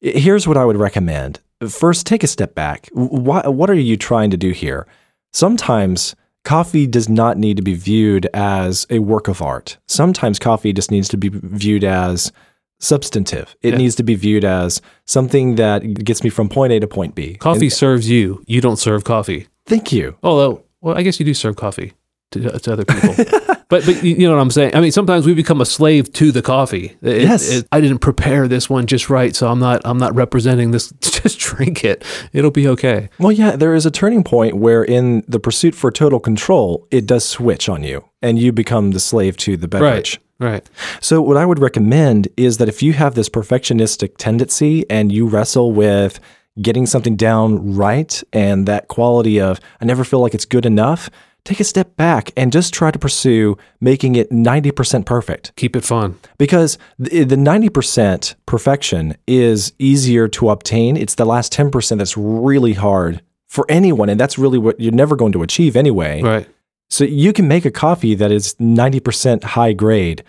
Here's 0.00 0.44
what 0.44 0.56
I 0.56 0.64
would 0.64 0.76
recommend: 0.76 1.38
first, 1.68 2.04
take 2.04 2.24
a 2.24 2.26
step 2.26 2.52
back. 2.52 2.88
What 2.92 3.54
what 3.54 3.70
are 3.70 3.74
you 3.74 3.96
trying 3.96 4.30
to 4.32 4.36
do 4.36 4.50
here? 4.50 4.88
Sometimes 5.32 6.16
coffee 6.44 6.84
does 6.84 7.08
not 7.08 7.38
need 7.38 7.58
to 7.58 7.62
be 7.62 7.74
viewed 7.74 8.28
as 8.34 8.88
a 8.90 8.98
work 8.98 9.28
of 9.28 9.40
art. 9.40 9.78
Sometimes 9.86 10.40
coffee 10.40 10.72
just 10.72 10.90
needs 10.90 11.06
to 11.10 11.16
be 11.16 11.28
viewed 11.32 11.84
as 11.84 12.32
substantive. 12.80 13.54
It 13.62 13.74
Yeah. 13.74 13.78
needs 13.78 13.94
to 13.96 14.02
be 14.02 14.16
viewed 14.16 14.44
as 14.44 14.82
something 15.04 15.54
that 15.56 16.04
gets 16.04 16.24
me 16.24 16.30
from 16.30 16.48
point 16.48 16.72
A 16.72 16.80
to 16.80 16.88
point 16.88 17.14
B. 17.14 17.34
Coffee 17.34 17.70
serves 17.70 18.10
you. 18.10 18.42
You 18.48 18.60
don't 18.60 18.78
serve 18.80 19.04
coffee. 19.04 19.46
Thank 19.64 19.92
you. 19.92 20.16
Although, 20.24 20.62
well, 20.80 20.96
I 20.98 21.02
guess 21.02 21.20
you 21.20 21.26
do 21.26 21.34
serve 21.34 21.54
coffee 21.54 21.92
to, 22.32 22.54
uh, 22.54 22.58
to 22.58 22.72
other 22.72 22.84
people. 22.84 23.14
but 23.68 23.84
but 23.86 24.02
you 24.02 24.14
you 24.16 24.26
know 24.28 24.34
what 24.34 24.40
I'm 24.40 24.50
saying. 24.50 24.74
I 24.74 24.80
mean, 24.80 24.92
sometimes 24.92 25.26
we 25.26 25.34
become 25.34 25.60
a 25.60 25.66
slave 25.66 26.12
to 26.14 26.30
the 26.32 26.42
coffee. 26.42 26.96
It- 27.02 27.22
Yes. 27.22 27.50
it- 27.50 27.68
I 27.72 27.80
didn't 27.80 27.98
prepare 27.98 28.48
this 28.48 28.68
one 28.70 28.86
just 28.86 29.08
right, 29.10 29.34
so 29.36 29.48
I'm 29.48 29.58
not 29.58 29.80
I'm 29.84 29.98
not 29.98 30.14
representing 30.14 30.70
this. 30.72 30.92
Just 31.18 31.40
drink 31.40 31.84
it. 31.84 32.04
It'll 32.32 32.52
be 32.52 32.68
okay. 32.68 33.08
Well, 33.18 33.32
yeah, 33.32 33.56
there 33.56 33.74
is 33.74 33.84
a 33.84 33.90
turning 33.90 34.22
point 34.22 34.56
where, 34.56 34.84
in 34.84 35.24
the 35.26 35.40
pursuit 35.40 35.74
for 35.74 35.90
total 35.90 36.20
control, 36.20 36.86
it 36.92 37.06
does 37.06 37.24
switch 37.24 37.68
on 37.68 37.82
you 37.82 38.04
and 38.22 38.38
you 38.38 38.52
become 38.52 38.92
the 38.92 39.00
slave 39.00 39.36
to 39.38 39.56
the 39.56 39.66
beverage. 39.66 40.20
Right. 40.38 40.50
Right. 40.52 40.70
So, 41.00 41.20
what 41.20 41.36
I 41.36 41.44
would 41.44 41.58
recommend 41.58 42.28
is 42.36 42.58
that 42.58 42.68
if 42.68 42.84
you 42.84 42.92
have 42.92 43.16
this 43.16 43.28
perfectionistic 43.28 44.12
tendency 44.18 44.88
and 44.88 45.10
you 45.10 45.26
wrestle 45.26 45.72
with 45.72 46.20
getting 46.62 46.86
something 46.86 47.16
down 47.16 47.74
right 47.74 48.22
and 48.32 48.66
that 48.66 48.86
quality 48.86 49.40
of, 49.40 49.58
I 49.80 49.84
never 49.84 50.04
feel 50.04 50.20
like 50.20 50.34
it's 50.34 50.44
good 50.44 50.66
enough, 50.66 51.10
take 51.48 51.60
a 51.60 51.64
step 51.64 51.96
back 51.96 52.30
and 52.36 52.52
just 52.52 52.74
try 52.74 52.90
to 52.90 52.98
pursue 52.98 53.56
making 53.80 54.16
it 54.16 54.30
90% 54.30 55.06
perfect 55.06 55.52
Keep 55.56 55.76
it 55.76 55.84
fun. 55.84 56.18
because 56.36 56.76
the, 56.98 57.24
the 57.24 57.36
90% 57.36 58.34
perfection 58.44 59.16
is 59.26 59.72
easier 59.78 60.28
to 60.28 60.50
obtain. 60.50 60.96
It's 60.96 61.14
the 61.14 61.24
last 61.24 61.52
10% 61.52 61.96
that's 61.96 62.16
really 62.18 62.74
hard 62.74 63.22
for 63.46 63.64
anyone. 63.70 64.10
And 64.10 64.20
that's 64.20 64.36
really 64.36 64.58
what 64.58 64.78
you're 64.78 64.92
never 64.92 65.16
going 65.16 65.32
to 65.32 65.42
achieve 65.42 65.74
anyway. 65.74 66.20
Right. 66.22 66.48
So 66.90 67.04
you 67.04 67.32
can 67.32 67.48
make 67.48 67.64
a 67.64 67.70
coffee 67.70 68.14
that 68.14 68.30
is 68.30 68.54
90% 68.56 69.42
high 69.44 69.72
grade. 69.72 70.22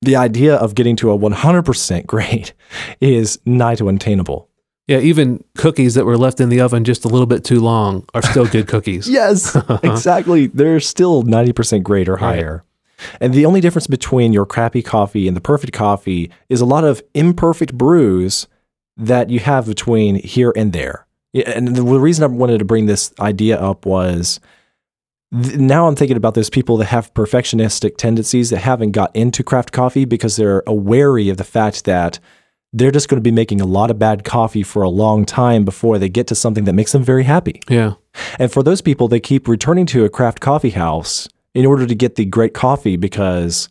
The 0.00 0.16
idea 0.16 0.54
of 0.54 0.74
getting 0.74 0.96
to 0.96 1.10
a 1.10 1.18
100% 1.18 2.06
grade 2.12 2.52
is 3.00 3.38
nigh 3.44 3.74
to 3.76 3.88
unattainable. 3.88 4.48
Yeah. 4.88 4.98
Even 4.98 5.42
cookies 5.56 5.94
that 5.94 6.04
were 6.04 6.18
left 6.18 6.40
in 6.40 6.48
the 6.48 6.60
oven 6.60 6.84
just 6.84 7.04
a 7.04 7.08
little 7.08 7.26
bit 7.26 7.44
too 7.44 7.60
long 7.60 8.04
are 8.14 8.22
still 8.22 8.46
good 8.46 8.66
cookies. 8.68 9.08
Yes, 9.12 9.56
exactly. 9.82 10.48
They're 10.48 10.80
still 10.80 11.22
90% 11.22 11.82
grade 11.82 12.08
or 12.08 12.16
higher. 12.16 12.64
And 13.20 13.34
the 13.34 13.46
only 13.46 13.60
difference 13.60 13.86
between 13.86 14.32
your 14.32 14.46
crappy 14.46 14.82
coffee 14.82 15.26
and 15.28 15.36
the 15.36 15.40
perfect 15.40 15.72
coffee 15.72 16.30
is 16.48 16.60
a 16.60 16.66
lot 16.66 16.84
of 16.84 17.02
imperfect 17.14 17.76
brews 17.76 18.46
that 18.96 19.30
you 19.30 19.40
have 19.40 19.66
between 19.66 20.16
here 20.16 20.52
and 20.56 20.72
there. 20.72 21.06
And 21.34 21.74
the 21.74 21.82
reason 21.82 22.24
I 22.24 22.26
wanted 22.28 22.58
to 22.58 22.64
bring 22.64 22.86
this 22.86 23.12
idea 23.18 23.58
up 23.58 23.86
was 23.86 24.38
th- 25.32 25.56
now 25.56 25.88
I'm 25.88 25.96
thinking 25.96 26.16
about 26.16 26.34
those 26.34 26.50
people 26.50 26.76
that 26.78 26.86
have 26.86 27.12
perfectionistic 27.14 27.96
tendencies 27.96 28.50
that 28.50 28.58
haven't 28.58 28.92
got 28.92 29.14
into 29.16 29.42
craft 29.42 29.72
coffee 29.72 30.04
because 30.04 30.36
they're 30.36 30.62
wary 30.66 31.28
of 31.28 31.38
the 31.38 31.44
fact 31.44 31.84
that 31.86 32.18
they're 32.72 32.90
just 32.90 33.08
going 33.08 33.18
to 33.18 33.22
be 33.22 33.30
making 33.30 33.60
a 33.60 33.66
lot 33.66 33.90
of 33.90 33.98
bad 33.98 34.24
coffee 34.24 34.62
for 34.62 34.82
a 34.82 34.88
long 34.88 35.24
time 35.26 35.64
before 35.64 35.98
they 35.98 36.08
get 36.08 36.26
to 36.28 36.34
something 36.34 36.64
that 36.64 36.72
makes 36.72 36.92
them 36.92 37.02
very 37.02 37.24
happy. 37.24 37.60
Yeah. 37.68 37.94
And 38.38 38.50
for 38.50 38.62
those 38.62 38.80
people, 38.80 39.08
they 39.08 39.20
keep 39.20 39.46
returning 39.46 39.86
to 39.86 40.04
a 40.04 40.08
craft 40.08 40.40
coffee 40.40 40.70
house 40.70 41.28
in 41.54 41.66
order 41.66 41.86
to 41.86 41.94
get 41.94 42.14
the 42.14 42.24
great 42.24 42.54
coffee 42.54 42.96
because 42.96 43.68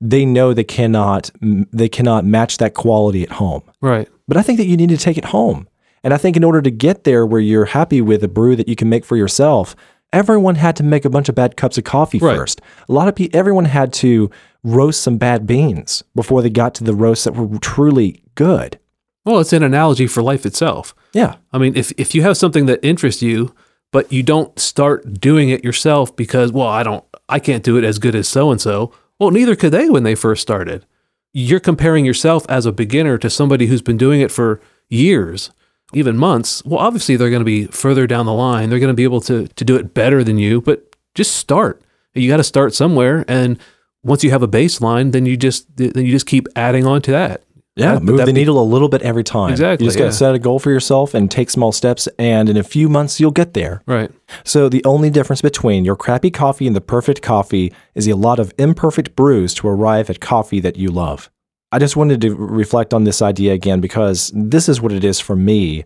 they 0.00 0.24
know 0.24 0.52
they 0.54 0.64
cannot 0.64 1.30
they 1.40 1.88
cannot 1.88 2.24
match 2.24 2.56
that 2.58 2.74
quality 2.74 3.22
at 3.22 3.32
home. 3.32 3.62
Right. 3.80 4.08
But 4.26 4.36
I 4.36 4.42
think 4.42 4.58
that 4.58 4.66
you 4.66 4.76
need 4.76 4.88
to 4.88 4.96
take 4.96 5.18
it 5.18 5.26
home. 5.26 5.68
And 6.02 6.14
I 6.14 6.16
think 6.16 6.36
in 6.36 6.42
order 6.44 6.62
to 6.62 6.70
get 6.70 7.04
there 7.04 7.26
where 7.26 7.40
you're 7.40 7.66
happy 7.66 8.00
with 8.00 8.24
a 8.24 8.28
brew 8.28 8.56
that 8.56 8.66
you 8.68 8.74
can 8.76 8.88
make 8.88 9.04
for 9.04 9.16
yourself, 9.16 9.76
everyone 10.12 10.54
had 10.54 10.74
to 10.76 10.82
make 10.82 11.04
a 11.04 11.10
bunch 11.10 11.28
of 11.28 11.34
bad 11.34 11.56
cups 11.56 11.76
of 11.78 11.84
coffee 11.84 12.18
Right. 12.18 12.36
first. 12.36 12.60
A 12.88 12.92
lot 12.92 13.06
of 13.08 13.14
people 13.14 13.38
everyone 13.38 13.66
had 13.66 13.92
to 13.94 14.30
roast 14.62 15.02
some 15.02 15.16
bad 15.16 15.46
beans 15.46 16.02
before 16.14 16.42
they 16.42 16.50
got 16.50 16.74
to 16.76 16.84
the 16.84 16.94
roasts 16.94 17.24
that 17.24 17.34
were 17.34 17.58
truly 17.58 18.22
good. 18.34 18.78
Well, 19.24 19.38
it's 19.38 19.52
an 19.52 19.62
analogy 19.62 20.06
for 20.06 20.22
life 20.22 20.46
itself. 20.46 20.94
Yeah. 21.12 21.36
I 21.52 21.58
mean, 21.58 21.76
if 21.76 21.92
if 21.98 22.14
you 22.14 22.22
have 22.22 22.36
something 22.36 22.66
that 22.66 22.84
interests 22.84 23.22
you, 23.22 23.54
but 23.92 24.12
you 24.12 24.22
don't 24.22 24.58
start 24.58 25.20
doing 25.20 25.50
it 25.50 25.64
yourself 25.64 26.14
because, 26.14 26.52
well, 26.52 26.68
I 26.68 26.82
don't, 26.82 27.04
I 27.28 27.38
can't 27.38 27.64
do 27.64 27.76
it 27.76 27.84
as 27.84 27.98
good 27.98 28.14
as 28.14 28.28
so 28.28 28.50
and 28.50 28.60
so. 28.60 28.92
Well, 29.18 29.30
neither 29.30 29.56
could 29.56 29.72
they 29.72 29.90
when 29.90 30.04
they 30.04 30.14
first 30.14 30.42
started. 30.42 30.86
You're 31.32 31.60
comparing 31.60 32.04
yourself 32.04 32.46
as 32.48 32.66
a 32.66 32.72
beginner 32.72 33.18
to 33.18 33.30
somebody 33.30 33.66
who's 33.66 33.82
been 33.82 33.96
doing 33.96 34.20
it 34.20 34.30
for 34.30 34.60
years, 34.88 35.50
even 35.92 36.16
months. 36.16 36.64
Well, 36.64 36.80
obviously 36.80 37.16
they're 37.16 37.30
going 37.30 37.40
to 37.40 37.44
be 37.44 37.66
further 37.66 38.06
down 38.06 38.26
the 38.26 38.32
line. 38.32 38.70
They're 38.70 38.80
going 38.80 38.92
to 38.92 38.94
be 38.94 39.04
able 39.04 39.20
to 39.22 39.46
to 39.46 39.64
do 39.64 39.76
it 39.76 39.94
better 39.94 40.24
than 40.24 40.38
you, 40.38 40.60
but 40.60 40.96
just 41.14 41.36
start. 41.36 41.82
You 42.14 42.28
got 42.28 42.38
to 42.38 42.44
start 42.44 42.74
somewhere 42.74 43.24
and 43.28 43.58
once 44.02 44.24
you 44.24 44.30
have 44.30 44.42
a 44.42 44.48
baseline, 44.48 45.12
then 45.12 45.26
you 45.26 45.36
just 45.36 45.66
then 45.76 45.92
you 45.96 46.10
just 46.10 46.26
keep 46.26 46.46
adding 46.56 46.86
on 46.86 47.02
to 47.02 47.10
that. 47.12 47.42
Yeah, 47.76 47.94
That- 47.94 48.02
move 48.02 48.16
that 48.18 48.26
the 48.26 48.32
be- 48.32 48.40
needle 48.40 48.60
a 48.60 48.64
little 48.64 48.88
bit 48.88 49.00
every 49.02 49.22
time. 49.24 49.50
Exactly, 49.50 49.84
You 49.84 49.88
just 49.88 49.96
got 49.98 50.04
yeah. 50.06 50.10
to 50.10 50.16
set 50.16 50.34
a 50.34 50.38
goal 50.40 50.58
for 50.58 50.70
yourself 50.70 51.14
and 51.14 51.30
take 51.30 51.50
small 51.50 51.70
steps, 51.72 52.08
and 52.18 52.48
in 52.48 52.56
a 52.56 52.64
few 52.64 52.88
months, 52.88 53.20
you'll 53.20 53.30
get 53.30 53.54
there. 53.54 53.82
Right. 53.86 54.10
So, 54.44 54.68
the 54.68 54.84
only 54.84 55.08
difference 55.08 55.40
between 55.40 55.84
your 55.84 55.94
crappy 55.96 56.30
coffee 56.30 56.66
and 56.66 56.74
the 56.74 56.80
perfect 56.80 57.22
coffee 57.22 57.72
is 57.94 58.08
a 58.08 58.16
lot 58.16 58.38
of 58.40 58.52
imperfect 58.58 59.14
brews 59.14 59.54
to 59.54 59.68
arrive 59.68 60.10
at 60.10 60.20
coffee 60.20 60.60
that 60.60 60.76
you 60.76 60.88
love. 60.90 61.30
I 61.72 61.78
just 61.78 61.96
wanted 61.96 62.20
to 62.22 62.34
reflect 62.34 62.92
on 62.92 63.04
this 63.04 63.22
idea 63.22 63.52
again 63.52 63.80
because 63.80 64.32
this 64.34 64.68
is 64.68 64.80
what 64.80 64.90
it 64.92 65.04
is 65.04 65.20
for 65.20 65.36
me. 65.36 65.84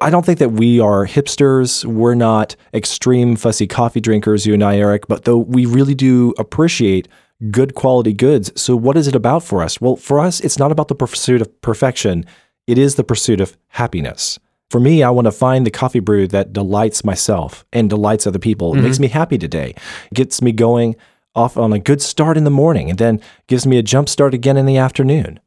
I 0.00 0.08
don't 0.10 0.24
think 0.24 0.38
that 0.38 0.52
we 0.52 0.80
are 0.80 1.06
hipsters. 1.06 1.84
We're 1.84 2.14
not 2.14 2.56
extreme 2.72 3.36
fussy 3.36 3.66
coffee 3.66 4.00
drinkers, 4.00 4.46
you 4.46 4.54
and 4.54 4.64
I, 4.64 4.78
Eric, 4.78 5.06
but 5.08 5.24
though 5.24 5.38
we 5.38 5.66
really 5.66 5.94
do 5.94 6.32
appreciate 6.38 7.06
good 7.50 7.74
quality 7.74 8.12
goods. 8.12 8.52
So, 8.60 8.76
what 8.76 8.96
is 8.96 9.08
it 9.08 9.14
about 9.14 9.42
for 9.42 9.62
us? 9.62 9.80
Well, 9.80 9.96
for 9.96 10.20
us, 10.20 10.40
it's 10.40 10.58
not 10.58 10.72
about 10.72 10.88
the 10.88 10.94
pursuit 10.94 11.40
of 11.40 11.60
perfection, 11.60 12.24
it 12.66 12.78
is 12.78 12.94
the 12.94 13.04
pursuit 13.04 13.40
of 13.40 13.56
happiness. 13.68 14.38
For 14.70 14.80
me, 14.80 15.02
I 15.02 15.10
want 15.10 15.26
to 15.26 15.32
find 15.32 15.66
the 15.66 15.70
coffee 15.70 16.00
brew 16.00 16.26
that 16.28 16.54
delights 16.54 17.04
myself 17.04 17.66
and 17.74 17.90
delights 17.90 18.26
other 18.26 18.38
people. 18.38 18.72
It 18.72 18.80
makes 18.80 18.96
mm-hmm. 18.96 19.02
me 19.02 19.08
happy 19.08 19.36
today, 19.36 19.74
gets 20.14 20.40
me 20.40 20.50
going 20.50 20.96
off 21.34 21.58
on 21.58 21.74
a 21.74 21.78
good 21.78 22.00
start 22.00 22.38
in 22.38 22.44
the 22.44 22.50
morning, 22.50 22.88
and 22.88 22.98
then 22.98 23.20
gives 23.48 23.66
me 23.66 23.76
a 23.76 23.82
jump 23.82 24.08
start 24.08 24.32
again 24.32 24.56
in 24.56 24.64
the 24.64 24.78
afternoon. 24.78 25.40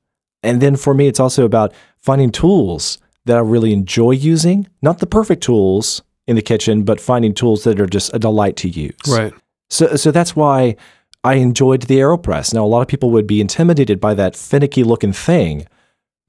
And 0.43 0.62
then 0.62 0.75
for 0.75 0.93
me, 0.93 1.08
it's 1.08 1.19
also 1.19 1.43
about 1.43 1.73
finding 1.97 2.31
tools 2.31 2.99
that 3.25 3.38
I 3.38 3.39
really 3.39 3.73
enjoy 3.73 4.12
using, 4.12 4.67
not 4.84 4.99
the 4.99 5.08
perfect 5.08 5.41
tools 5.41 6.03
in 6.27 6.36
the 6.36 6.41
kitchen, 6.41 6.84
but 6.84 7.01
finding 7.01 7.34
tools 7.34 7.63
that 7.63 7.79
are 7.79 7.88
just 7.88 8.13
a 8.13 8.19
delight 8.19 8.55
to 8.58 8.69
use. 8.69 8.93
Right. 9.08 9.34
So, 9.69 9.95
so 9.95 10.12
that's 10.12 10.36
why 10.36 10.75
I 11.25 11.35
enjoyed 11.35 11.81
the 11.81 11.97
AeroPress. 11.97 12.53
Now, 12.53 12.63
a 12.63 12.67
lot 12.67 12.81
of 12.81 12.88
people 12.88 13.09
would 13.09 13.25
be 13.25 13.41
intimidated 13.41 13.99
by 13.99 14.13
that 14.13 14.35
finicky 14.35 14.83
looking 14.83 15.11
thing, 15.11 15.65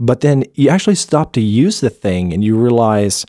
but 0.00 0.22
then 0.22 0.44
you 0.54 0.70
actually 0.70 0.94
stop 0.94 1.34
to 1.34 1.40
use 1.42 1.80
the 1.80 1.90
thing 1.90 2.32
and 2.32 2.42
you 2.42 2.56
realize 2.56 3.26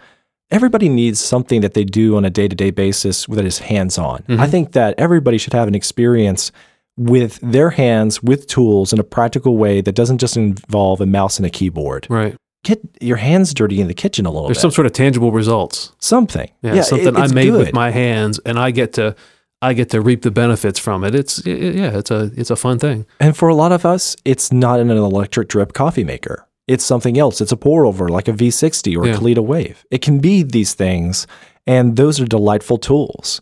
everybody 0.49 0.87
needs 0.87 1.19
something 1.19 1.59
that 1.59 1.73
they 1.73 1.83
do 1.83 2.15
on 2.15 2.23
a 2.23 2.29
day 2.29 2.47
to 2.47 2.55
day 2.55 2.71
basis 2.71 3.25
that 3.25 3.43
is 3.43 3.59
hands 3.59 3.97
on. 3.97 4.23
I 4.27 4.31
mm-hmm. 4.31 4.45
think 4.45 4.71
that 4.71 4.95
everybody 4.97 5.37
should 5.37 5.51
have 5.51 5.67
an 5.67 5.75
experience 5.75 6.53
with 6.97 7.37
their 7.41 7.71
hands, 7.71 8.23
with 8.23 8.47
tools 8.47 8.93
in 8.93 8.99
a 8.99 9.03
practical 9.03 9.57
way 9.57 9.81
that 9.81 9.93
doesn't 9.93 10.19
just 10.19 10.37
involve 10.37 11.01
a 11.01 11.05
mouse 11.05 11.37
and 11.37 11.45
a 11.45 11.49
keyboard. 11.49 12.07
Right. 12.09 12.35
Get 12.63 12.79
your 13.01 13.17
hands 13.17 13.53
dirty 13.53 13.81
in 13.81 13.87
the 13.87 13.93
kitchen 13.93 14.25
a 14.25 14.29
little 14.29 14.47
bit. 14.47 14.49
There's 14.49 14.57
bit. 14.59 14.61
some 14.61 14.71
sort 14.71 14.87
of 14.87 14.93
tangible 14.93 15.33
results. 15.33 15.91
something. 15.99 16.49
Yeah, 16.61 16.81
something 16.81 17.09
it- 17.09 17.17
I 17.17 17.27
made 17.27 17.51
with 17.51 17.73
my 17.73 17.91
hands, 17.91 18.39
and 18.45 18.57
I 18.57 18.71
get 18.71 18.93
to 18.93 19.15
I 19.61 19.73
get 19.73 19.89
to 19.89 20.01
reap 20.01 20.21
the 20.21 20.31
benefits 20.31 20.77
from 20.79 21.03
it. 21.03 21.15
It's 21.15 21.43
y- 21.45 21.51
yeah, 21.53 21.97
it's 21.97 22.11
a 22.11 22.31
it's 22.35 22.51
a 22.51 22.55
fun 22.55 22.77
thing. 22.79 23.05
And 23.19 23.35
for 23.35 23.49
a 23.49 23.55
lot 23.55 23.71
of 23.71 23.85
us, 23.85 24.15
it's 24.25 24.51
not 24.51 24.79
an 24.79 24.89
electric 24.91 25.47
drip 25.49 25.73
coffee 25.73 26.03
maker. 26.03 26.45
It's 26.67 26.83
something 26.83 27.17
else. 27.17 27.39
It's 27.41 27.51
a 27.51 27.57
pour 27.57 27.85
over 27.85 28.09
like 28.09 28.27
a 28.27 28.33
V60 28.33 28.95
or 28.97 29.07
Yeah. 29.07 29.13
a 29.13 29.17
Kalita 29.17 29.39
Wave. 29.43 29.85
It 29.89 30.01
can 30.01 30.19
be 30.19 30.43
these 30.43 30.73
things, 30.73 31.25
and 31.65 31.95
those 31.95 32.19
are 32.19 32.25
delightful 32.25 32.77
tools. 32.77 33.41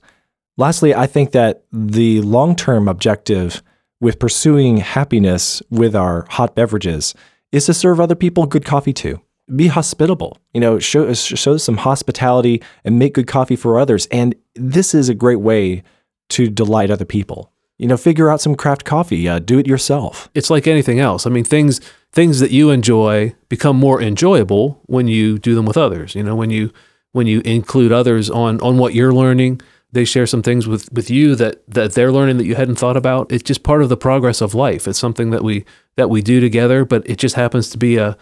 Lastly, 0.57 0.95
I 0.95 1.05
think 1.07 1.31
that 1.31 1.63
the 1.73 2.21
long 2.21 2.55
term 2.55 2.87
objective 2.87 3.61
with 3.99 4.19
pursuing 4.19 4.77
happiness 4.77 5.61
with 5.69 5.95
our 5.95 6.25
hot 6.29 6.55
beverages 6.55 7.13
is 7.51 7.65
to 7.65 7.73
serve 7.73 7.99
other 7.99 8.15
people 8.15 8.45
good 8.45 8.63
coffee 8.63 8.93
too. 8.93 9.19
Be 9.55 9.67
hospitable, 9.67 10.37
you 10.53 10.61
know, 10.61 10.79
show, 10.79 11.13
show 11.13 11.57
some 11.57 11.77
hospitality 11.77 12.61
and 12.83 12.97
make 12.99 13.13
good 13.15 13.27
coffee 13.27 13.55
for 13.55 13.79
others. 13.79 14.05
And 14.07 14.33
this 14.55 14.93
is 14.95 15.07
a 15.09 15.13
great 15.13 15.39
way 15.41 15.83
to 16.29 16.49
delight 16.49 16.91
other 16.91 17.05
people. 17.05 17.51
You 17.77 17.87
know, 17.87 17.97
figure 17.97 18.29
out 18.29 18.39
some 18.39 18.55
craft 18.55 18.85
coffee, 18.85 19.27
uh, 19.27 19.39
do 19.39 19.59
it 19.59 19.67
yourself. 19.67 20.29
It's 20.33 20.49
like 20.49 20.65
anything 20.65 20.99
else. 20.99 21.27
I 21.27 21.29
mean, 21.29 21.43
things 21.43 21.81
things 22.13 22.39
that 22.39 22.51
you 22.51 22.69
enjoy 22.69 23.35
become 23.49 23.75
more 23.75 24.01
enjoyable 24.01 24.81
when 24.85 25.07
you 25.09 25.37
do 25.37 25.55
them 25.55 25.65
with 25.65 25.75
others. 25.75 26.15
You 26.15 26.23
know, 26.23 26.35
when 26.35 26.49
you 26.49 26.71
when 27.11 27.27
you 27.27 27.41
include 27.41 27.91
others 27.91 28.29
on 28.29 28.61
on 28.61 28.77
what 28.77 28.93
you're 28.93 29.13
learning, 29.13 29.61
they 29.91 30.05
share 30.05 30.25
some 30.25 30.41
things 30.41 30.67
with 30.67 30.91
with 30.93 31.09
you 31.09 31.35
that 31.35 31.69
that 31.69 31.93
they're 31.93 32.13
learning 32.13 32.37
that 32.37 32.45
you 32.45 32.55
hadn't 32.55 32.75
thought 32.75 32.97
about. 32.97 33.31
It's 33.31 33.43
just 33.43 33.63
part 33.63 33.81
of 33.81 33.89
the 33.89 33.97
progress 33.97 34.39
of 34.41 34.53
life. 34.53 34.87
It's 34.87 34.99
something 34.99 35.31
that 35.31 35.43
we 35.43 35.65
that 35.97 36.09
we 36.09 36.21
do 36.21 36.39
together, 36.39 36.85
but 36.85 37.09
it 37.09 37.17
just 37.17 37.35
happens 37.35 37.69
to 37.69 37.77
be 37.77 37.97
a 37.97 38.17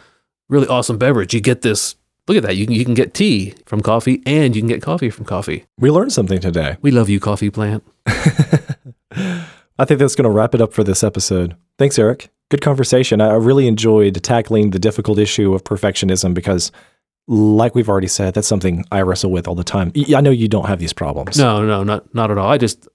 really 0.49 0.67
awesome 0.67 0.97
beverage. 0.97 1.33
You 1.33 1.41
get 1.41 1.61
this. 1.61 1.95
Look 2.27 2.38
at 2.38 2.43
that. 2.43 2.55
You 2.55 2.65
can 2.65 2.75
you 2.75 2.86
can 2.86 2.93
get 2.93 3.13
tea 3.13 3.53
from 3.65 3.81
coffee, 3.81 4.21
and 4.25 4.55
you 4.55 4.62
can 4.62 4.69
get 4.69 4.81
coffee 4.81 5.09
from 5.09 5.25
coffee. 5.25 5.65
We 5.77 5.91
learned 5.91 6.13
something 6.13 6.39
today. 6.39 6.77
We 6.81 6.91
love 6.91 7.09
you, 7.09 7.19
coffee 7.19 7.49
plant. 7.49 7.83
I 8.07 9.86
think 9.86 9.99
that's 9.99 10.15
going 10.15 10.23
to 10.23 10.29
wrap 10.29 10.53
it 10.55 10.62
up 10.62 10.71
for 10.73 10.83
this 10.83 11.03
episode. 11.03 11.55
Thanks, 11.77 11.97
Eric. 11.99 12.29
Good 12.49 12.62
conversation. 12.62 13.21
I 13.21 13.33
really 13.33 13.67
enjoyed 13.67 14.21
tackling 14.23 14.69
the 14.69 14.79
difficult 14.79 15.17
issue 15.19 15.53
of 15.53 15.63
perfectionism 15.63 16.33
because, 16.33 16.71
like 17.27 17.73
we've 17.75 17.89
already 17.89 18.07
said, 18.07 18.36
that's 18.36 18.47
something 18.47 18.86
I 18.91 19.01
wrestle 19.01 19.31
with 19.31 19.47
all 19.47 19.55
the 19.55 19.63
time. 19.63 19.91
I 20.15 20.21
know 20.21 20.29
you 20.29 20.47
don't 20.47 20.67
have 20.67 20.79
these 20.79 20.93
problems. 20.93 21.38
No, 21.38 21.65
no, 21.65 21.83
not 21.83 22.13
not 22.13 22.31
at 22.31 22.38
all. 22.38 22.49
I 22.49 22.57
just 22.57 22.88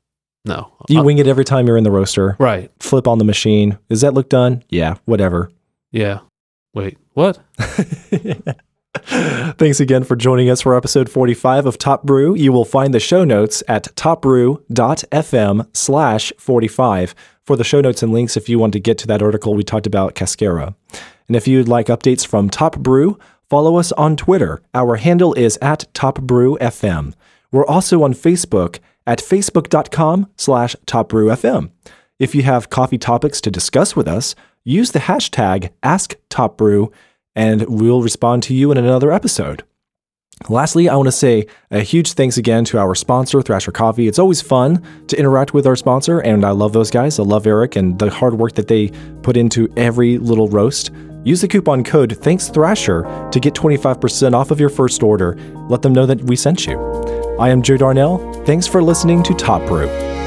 no. 0.45 0.73
You 0.89 1.03
wing 1.03 1.19
it 1.19 1.27
every 1.27 1.45
time 1.45 1.67
you're 1.67 1.77
in 1.77 1.85
the 1.85 1.91
roaster. 1.91 2.37
right. 2.39 2.71
Flip 2.81 3.07
on 3.07 3.19
the 3.19 3.25
machine. 3.25 3.79
Does 3.91 4.01
that 4.01 4.15
look 4.15 4.29
done? 4.29 4.65
Yeah, 4.71 4.97
whatever. 5.05 5.51
Yeah. 5.93 6.21
Wait. 6.73 6.97
What? 7.15 7.39
Thanks 8.97 9.81
again 9.81 10.05
for 10.05 10.17
joining 10.17 10.51
us 10.51 10.63
for 10.63 10.77
episode 10.77 11.09
45 11.11 11.67
of 11.67 11.79
Top 11.79 12.05
Brew. 12.05 12.35
You 12.35 12.53
will 12.53 12.65
find 12.65 12.95
the 12.95 13.01
show 13.01 13.25
notes 13.25 13.63
at 13.69 13.95
topbrew.fm 13.97 15.77
slash 15.77 16.33
45 16.39 17.15
for 17.45 17.57
the 17.57 17.65
show 17.65 17.81
notes 17.81 18.03
and 18.03 18.13
links 18.13 18.37
if 18.37 18.49
you 18.49 18.59
want 18.59 18.73
to 18.73 18.81
get 18.81 18.99
to 18.99 19.07
that 19.07 19.23
article 19.23 19.55
we 19.55 19.63
talked 19.63 19.87
about 19.87 20.15
Cascara. 20.15 20.75
And 21.27 21.37
if 21.37 21.47
you'd 21.47 21.69
like 21.69 21.87
updates 21.87 22.27
from 22.27 22.49
Top 22.49 22.79
Brew, 22.79 23.19
follow 23.51 23.77
us 23.77 23.93
on 23.93 24.17
Twitter. 24.17 24.63
Our 24.75 24.97
handle 24.97 25.35
is 25.35 25.59
at 25.61 25.93
topbrewfm. 25.93 27.15
We're 27.53 27.67
also 27.67 28.03
on 28.03 28.15
Facebook 28.15 28.79
at 29.07 29.21
facebook.com 29.21 30.31
slash 30.37 30.77
topbrewfm. 30.87 31.71
If 32.19 32.35
you 32.35 32.43
have 32.43 32.71
coffee 32.71 32.99
topics 32.99 33.41
to 33.43 33.51
discuss 33.51 33.95
with 33.95 34.09
us, 34.09 34.35
use 34.65 34.91
the 34.93 34.99
hashtag 35.01 35.71
AskTopBrew 35.83 36.93
and 37.39 37.67
we'll 37.69 38.03
respond 38.03 38.43
to 38.43 38.53
you 38.53 38.73
in 38.73 38.77
another 38.77 39.13
episode. 39.13 39.63
Lastly, 40.49 40.89
I 40.89 40.97
want 40.97 41.07
to 41.07 41.13
say 41.13 41.47
a 41.71 41.81
huge 41.81 42.13
thanks 42.13 42.37
again 42.37 42.65
to 42.67 42.79
our 42.79 42.95
sponsor, 42.95 43.41
Thrasher 43.43 43.73
Coffee. 43.73 44.09
It's 44.09 44.19
always 44.19 44.43
fun 44.43 44.83
to 45.07 45.19
interact 45.19 45.55
with 45.55 45.67
our 45.67 45.77
sponsor, 45.77 46.19
and 46.19 46.45
I 46.45 46.51
love 46.51 46.73
those 46.73 46.91
guys. 46.91 47.19
I 47.19 47.23
love 47.23 47.47
Eric 47.47 47.77
and 47.77 47.99
the 47.99 48.11
hard 48.11 48.35
work 48.35 48.55
that 48.55 48.69
they 48.69 48.89
put 49.23 49.37
into 49.37 49.73
every 49.77 50.19
little 50.19 50.49
roast. 50.49 50.91
Use 51.25 51.41
the 51.41 51.49
coupon 51.49 51.85
code 51.85 52.17
Thanks 52.21 52.49
Thrasher 52.49 53.03
to 53.31 53.41
get 53.41 53.55
25% 53.55 54.33
off 54.33 54.51
of 54.51 54.59
your 54.59 54.69
first 54.69 55.03
order. 55.03 55.37
Let 55.69 55.83
them 55.83 55.93
know 55.93 56.07
that 56.07 56.23
we 56.25 56.35
sent 56.35 56.67
you. 56.67 56.79
I 57.39 57.51
am 57.51 57.63
Joe 57.63 57.77
Darnell. 57.77 58.33
Thanks 58.45 58.67
for 58.67 58.83
listening 58.83 59.23
to 59.25 59.35
Top 59.35 59.65
Brew. 59.67 60.18